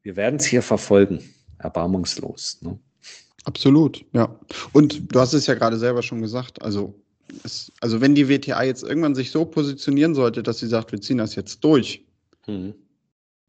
Wir 0.04 0.16
werden 0.16 0.36
es 0.36 0.46
hier 0.46 0.62
verfolgen, 0.62 1.34
erbarmungslos. 1.60 2.60
Ne? 2.62 2.78
Absolut, 3.46 4.06
ja. 4.14 4.36
Und 4.74 5.14
du 5.14 5.20
hast 5.20 5.34
es 5.34 5.48
ja 5.48 5.56
gerade 5.56 5.78
selber 5.78 6.02
schon 6.02 6.22
gesagt, 6.22 6.62
also 6.62 6.94
es, 7.44 7.72
also 7.82 8.02
wenn 8.02 8.16
die 8.16 8.28
WTA 8.28 8.64
jetzt 8.64 8.84
irgendwann 8.84 9.16
sich 9.16 9.32
so 9.32 9.46
positionieren 9.46 10.16
sollte, 10.16 10.44
dass 10.44 10.60
sie 10.60 10.68
sagt, 10.68 10.92
wir 10.92 11.02
ziehen 11.02 11.18
das 11.18 11.36
jetzt 11.36 11.64
durch, 11.64 12.06
mhm. 12.48 12.74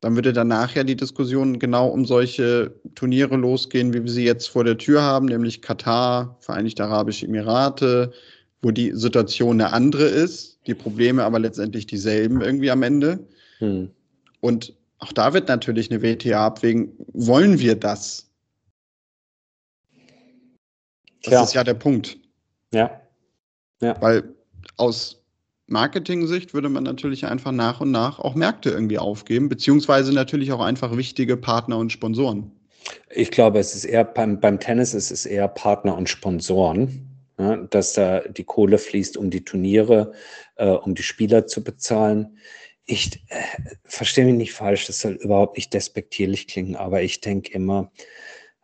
dann 0.01 0.14
würde 0.14 0.33
danach 0.33 0.75
ja 0.75 0.85
die 0.85 0.97
Diskussion 0.97 1.59
genau 1.59 1.88
um 1.88 2.05
solche 2.05 2.75
Turniere 2.95 3.37
losgehen, 3.37 3.93
wie 3.93 4.05
wir 4.05 4.11
sie 4.11 4.25
jetzt 4.25 4.49
vor 4.49 4.64
der 4.64 4.79
Tür 4.79 5.03
haben, 5.03 5.27
nämlich 5.27 5.62
Katar, 5.62 6.37
Vereinigte 6.40 6.85
Arabische 6.85 7.27
Emirate, 7.27 8.12
wo 8.62 8.71
die 8.71 8.93
Situation 8.95 9.61
eine 9.61 9.73
andere 9.73 10.05
ist, 10.05 10.59
die 10.66 10.75
Probleme 10.75 11.25
aber 11.25 11.38
letztendlich 11.38 11.87
dieselben 11.87 12.40
irgendwie 12.40 12.71
am 12.71 12.83
Ende. 12.83 13.27
Mhm. 13.61 13.90
Und 14.40 14.75
auch 14.99 15.12
da 15.12 15.33
wird 15.33 15.49
natürlich 15.49 15.90
eine 15.90 16.03
WTA 16.03 16.47
abwägen, 16.47 16.93
wollen 17.12 17.59
wir 17.59 17.75
das? 17.75 18.31
Das 21.23 21.33
ja. 21.33 21.43
ist 21.43 21.55
ja 21.55 21.64
der 21.64 21.75
Punkt. 21.75 22.19
Ja. 22.73 23.01
Ja. 23.81 24.01
Weil 24.01 24.35
aus 24.77 25.21
Marketing-Sicht 25.71 26.53
würde 26.53 26.69
man 26.69 26.83
natürlich 26.83 27.27
einfach 27.27 27.53
nach 27.53 27.81
und 27.81 27.90
nach 27.90 28.19
auch 28.19 28.35
Märkte 28.35 28.71
irgendwie 28.71 28.99
aufgeben, 28.99 29.49
beziehungsweise 29.49 30.12
natürlich 30.12 30.53
auch 30.53 30.61
einfach 30.61 30.97
wichtige 30.97 31.37
Partner 31.37 31.79
und 31.79 31.93
Sponsoren. 31.93 32.51
Ich 33.11 33.31
glaube, 33.31 33.59
es 33.61 33.75
ist 33.75 33.85
eher 33.85 34.05
beim, 34.05 34.40
beim 34.40 34.59
Tennis 34.59 34.95
ist 34.95 35.11
es 35.11 35.27
eher 35.27 35.47
Partner 35.49 35.97
und 35.97 36.09
Sponsoren, 36.09 37.07
ja, 37.38 37.57
dass 37.57 37.93
da 37.93 38.21
die 38.21 38.45
Kohle 38.45 38.79
fließt, 38.79 39.16
um 39.16 39.31
die 39.31 39.45
Turniere, 39.45 40.12
äh, 40.57 40.71
um 40.71 40.95
die 40.95 41.03
Spieler 41.03 41.47
zu 41.47 41.62
bezahlen. 41.62 42.38
Ich 42.85 43.23
äh, 43.29 43.43
verstehe 43.85 44.25
mich 44.25 44.35
nicht 44.35 44.53
falsch, 44.53 44.87
das 44.87 45.01
soll 45.01 45.12
überhaupt 45.12 45.57
nicht 45.57 45.73
despektierlich 45.73 46.49
klingen, 46.49 46.75
aber 46.75 47.03
ich 47.03 47.21
denke 47.21 47.53
immer, 47.53 47.93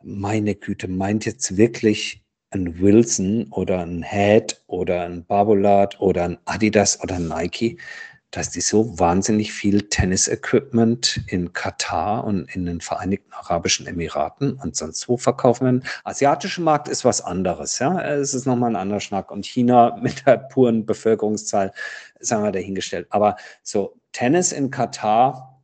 meine 0.02 0.56
Güte, 0.56 0.88
meint 0.88 1.24
jetzt 1.24 1.56
wirklich 1.56 2.25
ein 2.56 2.80
Wilson 2.80 3.46
oder 3.50 3.80
ein 3.80 4.02
Head 4.02 4.60
oder 4.66 5.02
ein 5.02 5.24
Barbolat 5.24 6.00
oder 6.00 6.24
ein 6.24 6.38
Adidas 6.46 7.00
oder 7.02 7.16
ein 7.16 7.28
Nike, 7.28 7.78
dass 8.30 8.50
die 8.50 8.60
so 8.60 8.98
wahnsinnig 8.98 9.52
viel 9.52 9.82
Tennis-Equipment 9.88 11.20
in 11.26 11.52
Katar 11.52 12.24
und 12.24 12.54
in 12.54 12.66
den 12.66 12.80
Vereinigten 12.80 13.32
Arabischen 13.32 13.86
Emiraten 13.86 14.54
und 14.54 14.76
sonst 14.76 15.08
wo 15.08 15.16
verkaufen 15.16 15.64
werden. 15.64 15.84
Asiatischer 16.04 16.62
Markt 16.62 16.88
ist 16.88 17.04
was 17.04 17.20
anderes, 17.20 17.78
ja. 17.78 18.00
Es 18.00 18.34
ist 18.34 18.46
nochmal 18.46 18.72
ein 18.72 18.76
anderer 18.76 19.00
Schnack. 19.00 19.30
Und 19.30 19.46
China 19.46 19.96
mit 20.02 20.26
der 20.26 20.38
puren 20.38 20.84
Bevölkerungszahl, 20.84 21.72
sagen 22.20 22.44
wir 22.44 22.52
dahingestellt. 22.52 23.06
Aber 23.10 23.36
so 23.62 23.96
Tennis 24.12 24.52
in 24.52 24.70
Katar, 24.70 25.62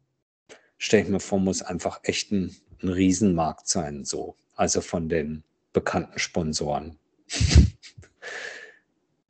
stelle 0.79 1.03
ich 1.03 1.09
mir 1.09 1.21
vor, 1.21 1.41
muss 1.41 1.63
einfach 1.63 2.01
echt 2.05 2.33
ein, 2.33 2.57
ein 2.83 2.89
Riesenmarkt 2.89 3.69
sein, 3.69 4.05
so. 4.05 4.37
Also 4.55 4.81
von 4.81 5.09
den 5.09 5.45
bekannten 5.73 6.19
Sponsoren. 6.19 6.99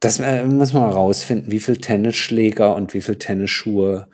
Das 0.01 0.19
äh, 0.19 0.45
muss 0.45 0.73
man 0.73 0.83
herausfinden, 0.83 1.53
wie 1.53 1.61
viel 1.61 1.77
Tennisschläger 1.77 2.75
und 2.75 2.93
wie 2.93 3.01
viel 3.01 3.15
Tennisschuhe 3.15 4.09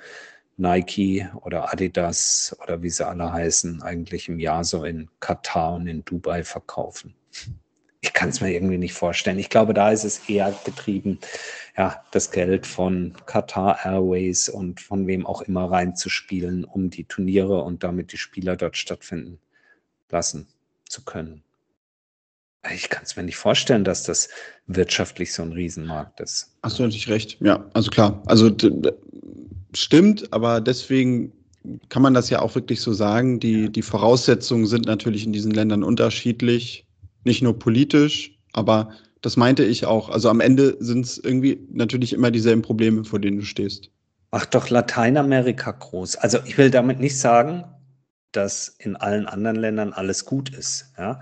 Nike 0.59 1.27
oder 1.41 1.73
Adidas 1.73 2.55
oder 2.63 2.83
wie 2.83 2.91
sie 2.91 3.07
alle 3.07 3.33
heißen, 3.33 3.81
eigentlich 3.81 4.29
im 4.29 4.39
Jahr 4.39 4.65
so 4.65 4.85
in 4.85 5.09
Katar 5.21 5.77
und 5.77 5.87
in 5.87 6.05
Dubai 6.05 6.45
verkaufen. 6.45 7.15
Ich 8.03 8.13
kann 8.13 8.29
es 8.29 8.43
mir 8.43 8.53
irgendwie 8.53 8.77
nicht 8.77 8.93
vorstellen. 8.93 9.39
Ich 9.39 9.49
glaube, 9.49 9.73
da 9.73 9.91
ist 9.91 10.05
es 10.05 10.29
eher 10.29 10.55
getrieben, 10.65 11.21
ja, 11.77 12.05
das 12.11 12.33
Geld 12.33 12.67
von 12.67 13.15
Qatar 13.25 13.79
Airways 13.85 14.51
und 14.51 14.81
von 14.81 15.07
wem 15.07 15.25
auch 15.25 15.41
immer 15.41 15.71
reinzuspielen, 15.71 16.65
um 16.65 16.91
die 16.91 17.05
Turniere 17.05 17.63
und 17.63 17.83
damit 17.83 18.13
die 18.13 18.19
Spieler 18.19 18.57
dort 18.57 18.77
stattfinden 18.77 19.39
lassen 20.11 20.49
zu 20.87 21.03
können. 21.05 21.45
Ich 22.75 22.89
kann 22.89 23.03
es 23.05 23.17
mir 23.17 23.23
nicht 23.23 23.37
vorstellen, 23.37 23.85
dass 23.85 24.03
das 24.03 24.29
wirtschaftlich 24.67 25.33
so 25.33 25.43
ein 25.43 25.53
Riesenmarkt 25.53 26.21
ist. 26.21 26.57
Hast 26.63 26.79
du 26.79 26.83
natürlich 26.83 27.09
recht, 27.09 27.39
ja. 27.41 27.65
Also 27.75 27.91
klar, 27.91 28.23
also 28.27 28.51
stimmt, 29.75 30.33
aber 30.33 30.61
deswegen 30.61 31.33
kann 31.89 32.03
man 32.03 32.15
das 32.15 32.31
ja 32.31 32.41
auch 32.41 32.55
wirklich 32.55 32.81
so 32.81 32.93
sagen. 32.93 33.41
Die, 33.41 33.71
die 33.71 33.83
Voraussetzungen 33.83 34.67
sind 34.67 34.87
natürlich 34.87 35.25
in 35.27 35.33
diesen 35.33 35.53
Ländern 35.53 35.83
unterschiedlich, 35.83 36.87
nicht 37.25 37.43
nur 37.43 37.59
politisch, 37.59 38.39
aber 38.53 38.91
das 39.21 39.37
meinte 39.37 39.65
ich 39.65 39.87
auch. 39.87 40.09
Also 40.09 40.31
am 40.31 40.41
Ende 40.41 40.77
sind 40.81 41.05
es 41.05 41.19
irgendwie 41.19 41.67
natürlich 41.71 42.13
immer 42.13 42.31
dieselben 42.31 42.63
Probleme, 42.63 43.05
vor 43.05 43.19
denen 43.19 43.39
du 43.39 43.45
stehst. 43.45 43.91
Ach 44.31 44.47
doch, 44.47 44.69
Lateinamerika 44.71 45.73
groß. 45.73 46.17
Also 46.17 46.39
ich 46.45 46.59
will 46.59 46.71
damit 46.71 47.01
nicht 47.01 47.19
sagen, 47.19 47.65
dass 48.33 48.69
in 48.79 48.95
allen 48.95 49.27
anderen 49.27 49.57
Ländern 49.57 49.93
alles 49.93 50.25
gut 50.25 50.51
ist. 50.55 50.93
Ja? 50.99 51.21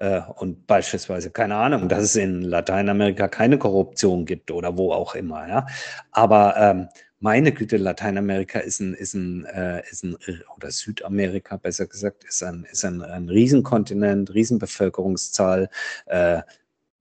Äh, 0.00 0.22
und 0.36 0.66
beispielsweise, 0.66 1.30
keine 1.30 1.54
Ahnung, 1.56 1.88
dass 1.88 2.02
es 2.02 2.16
in 2.16 2.42
Lateinamerika 2.42 3.28
keine 3.28 3.58
Korruption 3.58 4.24
gibt 4.24 4.50
oder 4.50 4.76
wo 4.78 4.92
auch 4.92 5.14
immer. 5.14 5.46
Ja? 5.46 5.66
Aber 6.10 6.56
ähm, 6.56 6.88
meine 7.18 7.52
Güte, 7.52 7.76
Lateinamerika 7.76 8.60
ist 8.60 8.80
ein, 8.80 8.94
ist 8.94 9.12
ein, 9.12 9.44
äh, 9.44 9.82
ist 9.90 10.02
ein, 10.02 10.16
oder 10.56 10.70
Südamerika 10.70 11.58
besser 11.58 11.86
gesagt, 11.86 12.24
ist 12.24 12.42
ein, 12.42 12.66
ist 12.72 12.82
ein, 12.82 13.02
ein 13.02 13.28
Riesenkontinent, 13.28 14.32
Riesenbevölkerungszahl, 14.32 15.68
äh, 16.06 16.40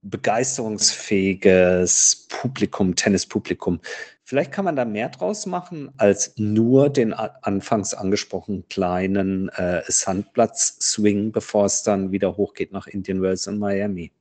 begeisterungsfähiges 0.01 2.27
Publikum, 2.27 2.95
Tennispublikum. 2.95 3.79
Vielleicht 4.30 4.52
kann 4.52 4.65
man 4.65 4.76
da 4.76 4.86
mehr 4.86 5.10
draus 5.10 5.48
machen 5.48 5.89
als 5.98 6.34
nur 6.38 6.92
den 6.92 7.13
anfangs 7.13 7.96
angesprochenen 7.96 8.68
kleinen 8.70 9.50
äh, 9.50 9.82
Sandplatz-Swing, 9.88 11.32
bevor 11.32 11.65
es 11.65 11.82
dann 11.82 12.12
wieder 12.12 12.38
hochgeht 12.38 12.72
nach 12.72 12.86
Indian 12.86 13.24
Wells 13.24 13.48
und 13.48 13.58
Miami. 13.58 14.12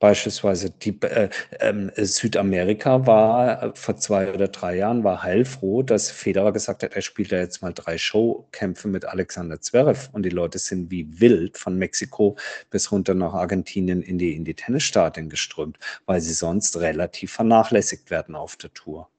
Beispielsweise 0.00 0.70
die, 0.70 0.98
äh, 1.02 1.28
äh, 1.58 2.04
Südamerika 2.06 3.06
war 3.06 3.62
äh, 3.62 3.72
vor 3.74 3.98
zwei 3.98 4.32
oder 4.32 4.48
drei 4.48 4.76
Jahren 4.76 5.04
war 5.04 5.22
heilfroh, 5.22 5.82
dass 5.82 6.10
Federer 6.10 6.52
gesagt 6.52 6.82
hat, 6.82 6.94
er 6.94 7.02
spielt 7.02 7.32
ja 7.32 7.38
jetzt 7.38 7.60
mal 7.60 7.74
drei 7.74 7.98
Showkämpfe 7.98 8.88
mit 8.88 9.04
Alexander 9.04 9.60
Zverev 9.60 10.08
und 10.12 10.22
die 10.24 10.30
Leute 10.30 10.58
sind 10.58 10.90
wie 10.90 11.20
wild 11.20 11.58
von 11.58 11.76
Mexiko 11.76 12.38
bis 12.70 12.90
runter 12.90 13.12
nach 13.12 13.34
Argentinien 13.34 14.00
in 14.00 14.16
die, 14.16 14.34
in 14.34 14.46
die 14.46 14.54
Tennisstadien 14.54 15.28
geströmt, 15.28 15.78
weil 16.06 16.22
sie 16.22 16.32
sonst 16.32 16.80
relativ 16.80 17.32
vernachlässigt 17.32 18.10
werden 18.10 18.34
auf 18.34 18.56
der 18.56 18.72
Tour. 18.72 19.10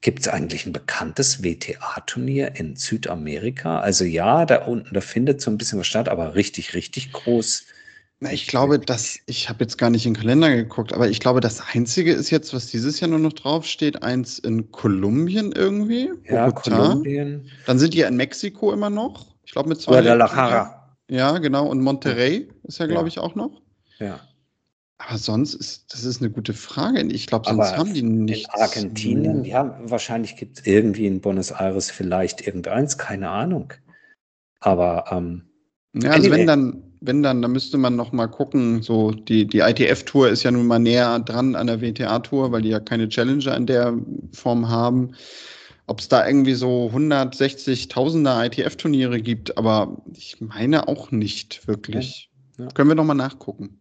Gibt 0.00 0.18
es 0.18 0.28
eigentlich 0.28 0.66
ein 0.66 0.72
bekanntes 0.72 1.44
WTA-Turnier 1.44 2.56
in 2.56 2.74
Südamerika? 2.74 3.78
Also 3.78 4.04
ja, 4.04 4.44
da 4.46 4.64
unten, 4.64 4.92
da 4.92 5.00
findet 5.00 5.40
so 5.40 5.52
ein 5.52 5.58
bisschen 5.58 5.78
was 5.78 5.86
statt, 5.86 6.08
aber 6.08 6.34
richtig, 6.34 6.74
richtig 6.74 7.12
groß 7.12 7.66
na, 8.20 8.32
ich 8.32 8.46
glaube, 8.46 8.78
dass, 8.78 9.18
ich 9.26 9.48
habe 9.48 9.64
jetzt 9.64 9.76
gar 9.76 9.90
nicht 9.90 10.06
in 10.06 10.14
den 10.14 10.20
Kalender 10.20 10.54
geguckt, 10.54 10.92
aber 10.92 11.08
ich 11.08 11.20
glaube, 11.20 11.40
das 11.40 11.62
Einzige 11.74 12.12
ist 12.12 12.30
jetzt, 12.30 12.54
was 12.54 12.68
dieses 12.68 13.00
Jahr 13.00 13.10
nur 13.10 13.18
noch 13.18 13.32
draufsteht, 13.32 14.02
eins 14.02 14.38
in 14.38 14.70
Kolumbien 14.70 15.52
irgendwie. 15.52 16.10
Ja, 16.24 16.48
Bogotá. 16.48 16.88
Kolumbien. 16.88 17.50
Dann 17.66 17.78
sind 17.78 17.92
die 17.94 17.98
ja 17.98 18.08
in 18.08 18.16
Mexiko 18.16 18.72
immer 18.72 18.90
noch. 18.90 19.34
Ich 19.44 19.52
glaube 19.52 19.68
mit 19.68 19.80
zwei. 19.80 19.96
Guadalajara. 19.96 20.96
Ja, 21.10 21.38
genau. 21.38 21.66
Und 21.66 21.82
Monterrey 21.82 22.48
ist 22.62 22.78
ja, 22.78 22.86
glaube 22.86 23.04
ja. 23.04 23.08
ich, 23.08 23.18
auch 23.18 23.34
noch. 23.34 23.60
Ja. 23.98 24.20
Aber 24.98 25.18
sonst 25.18 25.54
ist, 25.54 25.92
das 25.92 26.04
ist 26.04 26.22
eine 26.22 26.30
gute 26.30 26.54
Frage. 26.54 27.02
Ich 27.12 27.26
glaube, 27.26 27.46
sonst 27.46 27.68
Aber 27.68 27.76
haben 27.76 27.94
die 27.94 28.02
nicht. 28.02 28.48
In 28.54 28.62
Argentinien, 28.62 29.44
ja, 29.44 29.78
wahrscheinlich 29.82 30.36
gibt 30.36 30.60
es 30.60 30.66
irgendwie 30.66 31.06
in 31.06 31.20
Buenos 31.20 31.50
Aires 31.50 31.90
vielleicht 31.90 32.46
irgendeins, 32.46 32.96
keine 32.96 33.28
Ahnung. 33.28 33.72
Aber, 34.60 35.04
ähm, 35.10 35.50
Ja, 35.94 36.10
also 36.10 36.28
anyway. 36.28 36.38
wenn 36.38 36.46
dann, 36.46 36.93
wenn 37.06 37.22
dann, 37.22 37.42
dann 37.42 37.52
müsste 37.52 37.76
man 37.76 37.96
noch 37.96 38.12
mal 38.12 38.26
gucken. 38.26 38.82
So 38.82 39.10
die, 39.10 39.46
die 39.46 39.58
ITF-Tour 39.58 40.28
ist 40.28 40.42
ja 40.42 40.50
nun 40.50 40.66
mal 40.66 40.78
näher 40.78 41.18
dran 41.20 41.54
an 41.54 41.66
der 41.66 41.80
WTA-Tour, 41.80 42.50
weil 42.52 42.62
die 42.62 42.70
ja 42.70 42.80
keine 42.80 43.08
Challenger 43.08 43.56
in 43.56 43.66
der 43.66 43.94
Form 44.32 44.68
haben. 44.68 45.14
Ob 45.86 46.00
es 46.00 46.08
da 46.08 46.26
irgendwie 46.26 46.54
so 46.54 46.90
160.000er 46.94 48.46
ITF-Turniere 48.46 49.20
gibt, 49.20 49.58
aber 49.58 50.02
ich 50.14 50.40
meine 50.40 50.88
auch 50.88 51.10
nicht 51.10 51.68
wirklich. 51.68 52.30
Ja. 52.58 52.68
Können 52.68 52.88
wir 52.88 52.94
nochmal 52.94 53.16
nachgucken. 53.16 53.80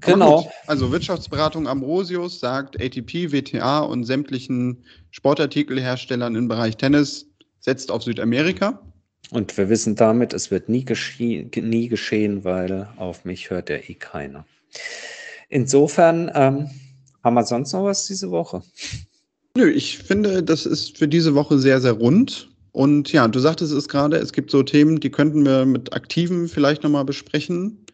Genau. 0.00 0.48
Also 0.66 0.92
Wirtschaftsberatung 0.92 1.66
Ambrosius 1.66 2.38
sagt 2.38 2.80
ATP, 2.80 3.32
WTA 3.32 3.80
und 3.80 4.04
sämtlichen 4.04 4.84
Sportartikelherstellern 5.10 6.36
im 6.36 6.48
Bereich 6.48 6.76
Tennis 6.76 7.26
setzt 7.60 7.90
auf 7.90 8.02
Südamerika. 8.02 8.85
Und 9.30 9.56
wir 9.56 9.68
wissen 9.68 9.96
damit, 9.96 10.32
es 10.32 10.50
wird 10.50 10.68
nie, 10.68 10.84
gesche 10.84 11.48
nie 11.56 11.88
geschehen, 11.88 12.44
weil 12.44 12.88
auf 12.96 13.24
mich 13.24 13.50
hört 13.50 13.70
ja 13.70 13.76
eh 13.76 13.94
keiner. 13.94 14.46
Insofern 15.48 16.30
ähm, 16.34 16.70
haben 17.24 17.34
wir 17.34 17.44
sonst 17.44 17.72
noch 17.72 17.84
was 17.84 18.06
diese 18.06 18.30
Woche? 18.30 18.62
Nö, 19.56 19.70
ich 19.70 19.98
finde, 19.98 20.42
das 20.42 20.66
ist 20.66 20.98
für 20.98 21.08
diese 21.08 21.34
Woche 21.34 21.58
sehr, 21.58 21.80
sehr 21.80 21.92
rund. 21.92 22.48
Und 22.72 23.10
ja, 23.10 23.26
du 23.26 23.38
sagtest 23.38 23.72
es 23.72 23.88
gerade, 23.88 24.18
es 24.18 24.32
gibt 24.32 24.50
so 24.50 24.62
Themen, 24.62 25.00
die 25.00 25.10
könnten 25.10 25.44
wir 25.44 25.64
mit 25.64 25.94
Aktiven 25.94 26.46
vielleicht 26.46 26.82
nochmal 26.82 27.06
besprechen. 27.06 27.86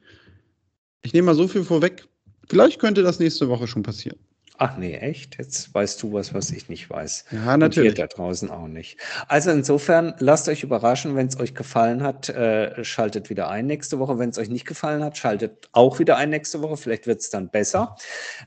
Ich 1.02 1.12
nehme 1.12 1.26
mal 1.26 1.34
so 1.34 1.46
viel 1.46 1.62
vorweg. 1.64 2.08
Vielleicht 2.48 2.80
könnte 2.80 3.02
das 3.02 3.20
nächste 3.20 3.48
Woche 3.48 3.68
schon 3.68 3.82
passieren. 3.82 4.18
Ach 4.64 4.76
nee, 4.76 4.94
echt? 4.94 5.38
Jetzt 5.38 5.74
weißt 5.74 6.00
du 6.04 6.12
was, 6.12 6.34
was 6.34 6.52
ich 6.52 6.68
nicht 6.68 6.88
weiß. 6.88 7.24
Ja, 7.32 7.56
natürlich. 7.56 7.90
Und 7.90 7.98
da 7.98 8.06
draußen 8.06 8.48
auch 8.48 8.68
nicht. 8.68 8.96
Also 9.26 9.50
insofern, 9.50 10.14
lasst 10.20 10.48
euch 10.48 10.62
überraschen, 10.62 11.16
wenn 11.16 11.26
es 11.26 11.40
euch 11.40 11.56
gefallen 11.56 12.04
hat, 12.04 12.28
äh, 12.28 12.84
schaltet 12.84 13.28
wieder 13.28 13.50
ein 13.50 13.66
nächste 13.66 13.98
Woche. 13.98 14.20
Wenn 14.20 14.30
es 14.30 14.38
euch 14.38 14.50
nicht 14.50 14.64
gefallen 14.64 15.02
hat, 15.02 15.18
schaltet 15.18 15.68
auch 15.72 15.98
wieder 15.98 16.16
ein 16.16 16.30
nächste 16.30 16.62
Woche. 16.62 16.76
Vielleicht 16.76 17.08
wird 17.08 17.22
es 17.22 17.30
dann 17.30 17.48
besser. 17.48 17.96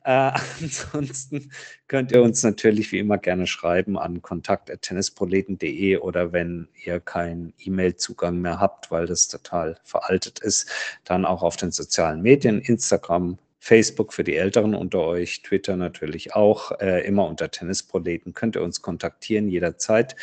Äh, 0.05 0.31
ansonsten 0.61 1.51
könnt 1.89 2.13
ihr 2.13 2.23
uns 2.23 2.43
natürlich 2.43 2.93
wie 2.93 2.99
immer 2.99 3.17
gerne 3.17 3.45
schreiben 3.45 3.99
an 3.99 4.21
kontakt.tennisproleten.de 4.21 5.97
oder 5.97 6.31
wenn 6.31 6.69
ihr 6.85 7.01
keinen 7.01 7.53
E-Mail-Zugang 7.59 8.39
mehr 8.39 8.61
habt, 8.61 8.89
weil 8.89 9.05
das 9.05 9.27
total 9.27 9.75
veraltet 9.83 10.39
ist, 10.39 10.71
dann 11.03 11.25
auch 11.25 11.43
auf 11.43 11.57
den 11.57 11.71
sozialen 11.71 12.21
Medien, 12.21 12.61
Instagram, 12.61 13.37
Facebook 13.65 14.13
für 14.13 14.23
die 14.23 14.35
Älteren 14.35 14.75
unter 14.75 14.99
euch, 14.99 15.41
Twitter 15.41 15.75
natürlich 15.75 16.35
auch, 16.35 16.71
äh, 16.79 17.03
immer 17.03 17.27
unter 17.27 17.49
Tennisproleten. 17.49 18.35
Könnt 18.35 18.55
ihr 18.55 18.61
uns 18.61 18.83
kontaktieren 18.83 19.47
jederzeit. 19.47 20.15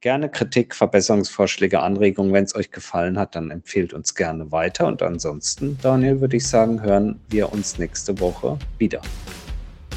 Gerne 0.00 0.28
Kritik, 0.28 0.74
Verbesserungsvorschläge, 0.74 1.78
Anregungen. 1.78 2.32
Wenn 2.32 2.42
es 2.42 2.56
euch 2.56 2.72
gefallen 2.72 3.16
hat, 3.16 3.36
dann 3.36 3.52
empfehlt 3.52 3.94
uns 3.94 4.16
gerne 4.16 4.50
weiter. 4.50 4.88
Und 4.88 5.00
ansonsten, 5.00 5.78
Daniel, 5.80 6.20
würde 6.20 6.38
ich 6.38 6.48
sagen, 6.48 6.82
hören 6.82 7.20
wir 7.28 7.52
uns 7.52 7.78
nächste 7.78 8.18
Woche 8.18 8.58
wieder. 8.78 9.00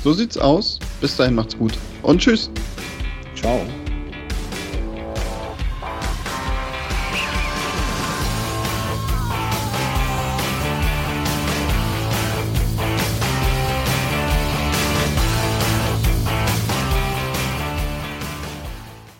So 0.04 0.14
sieht's 0.14 0.38
aus. 0.38 0.80
Bis 1.02 1.18
dahin 1.18 1.34
macht's 1.34 1.58
gut 1.58 1.76
und 2.04 2.22
tschüss. 2.22 2.52
Ciao. 3.36 3.62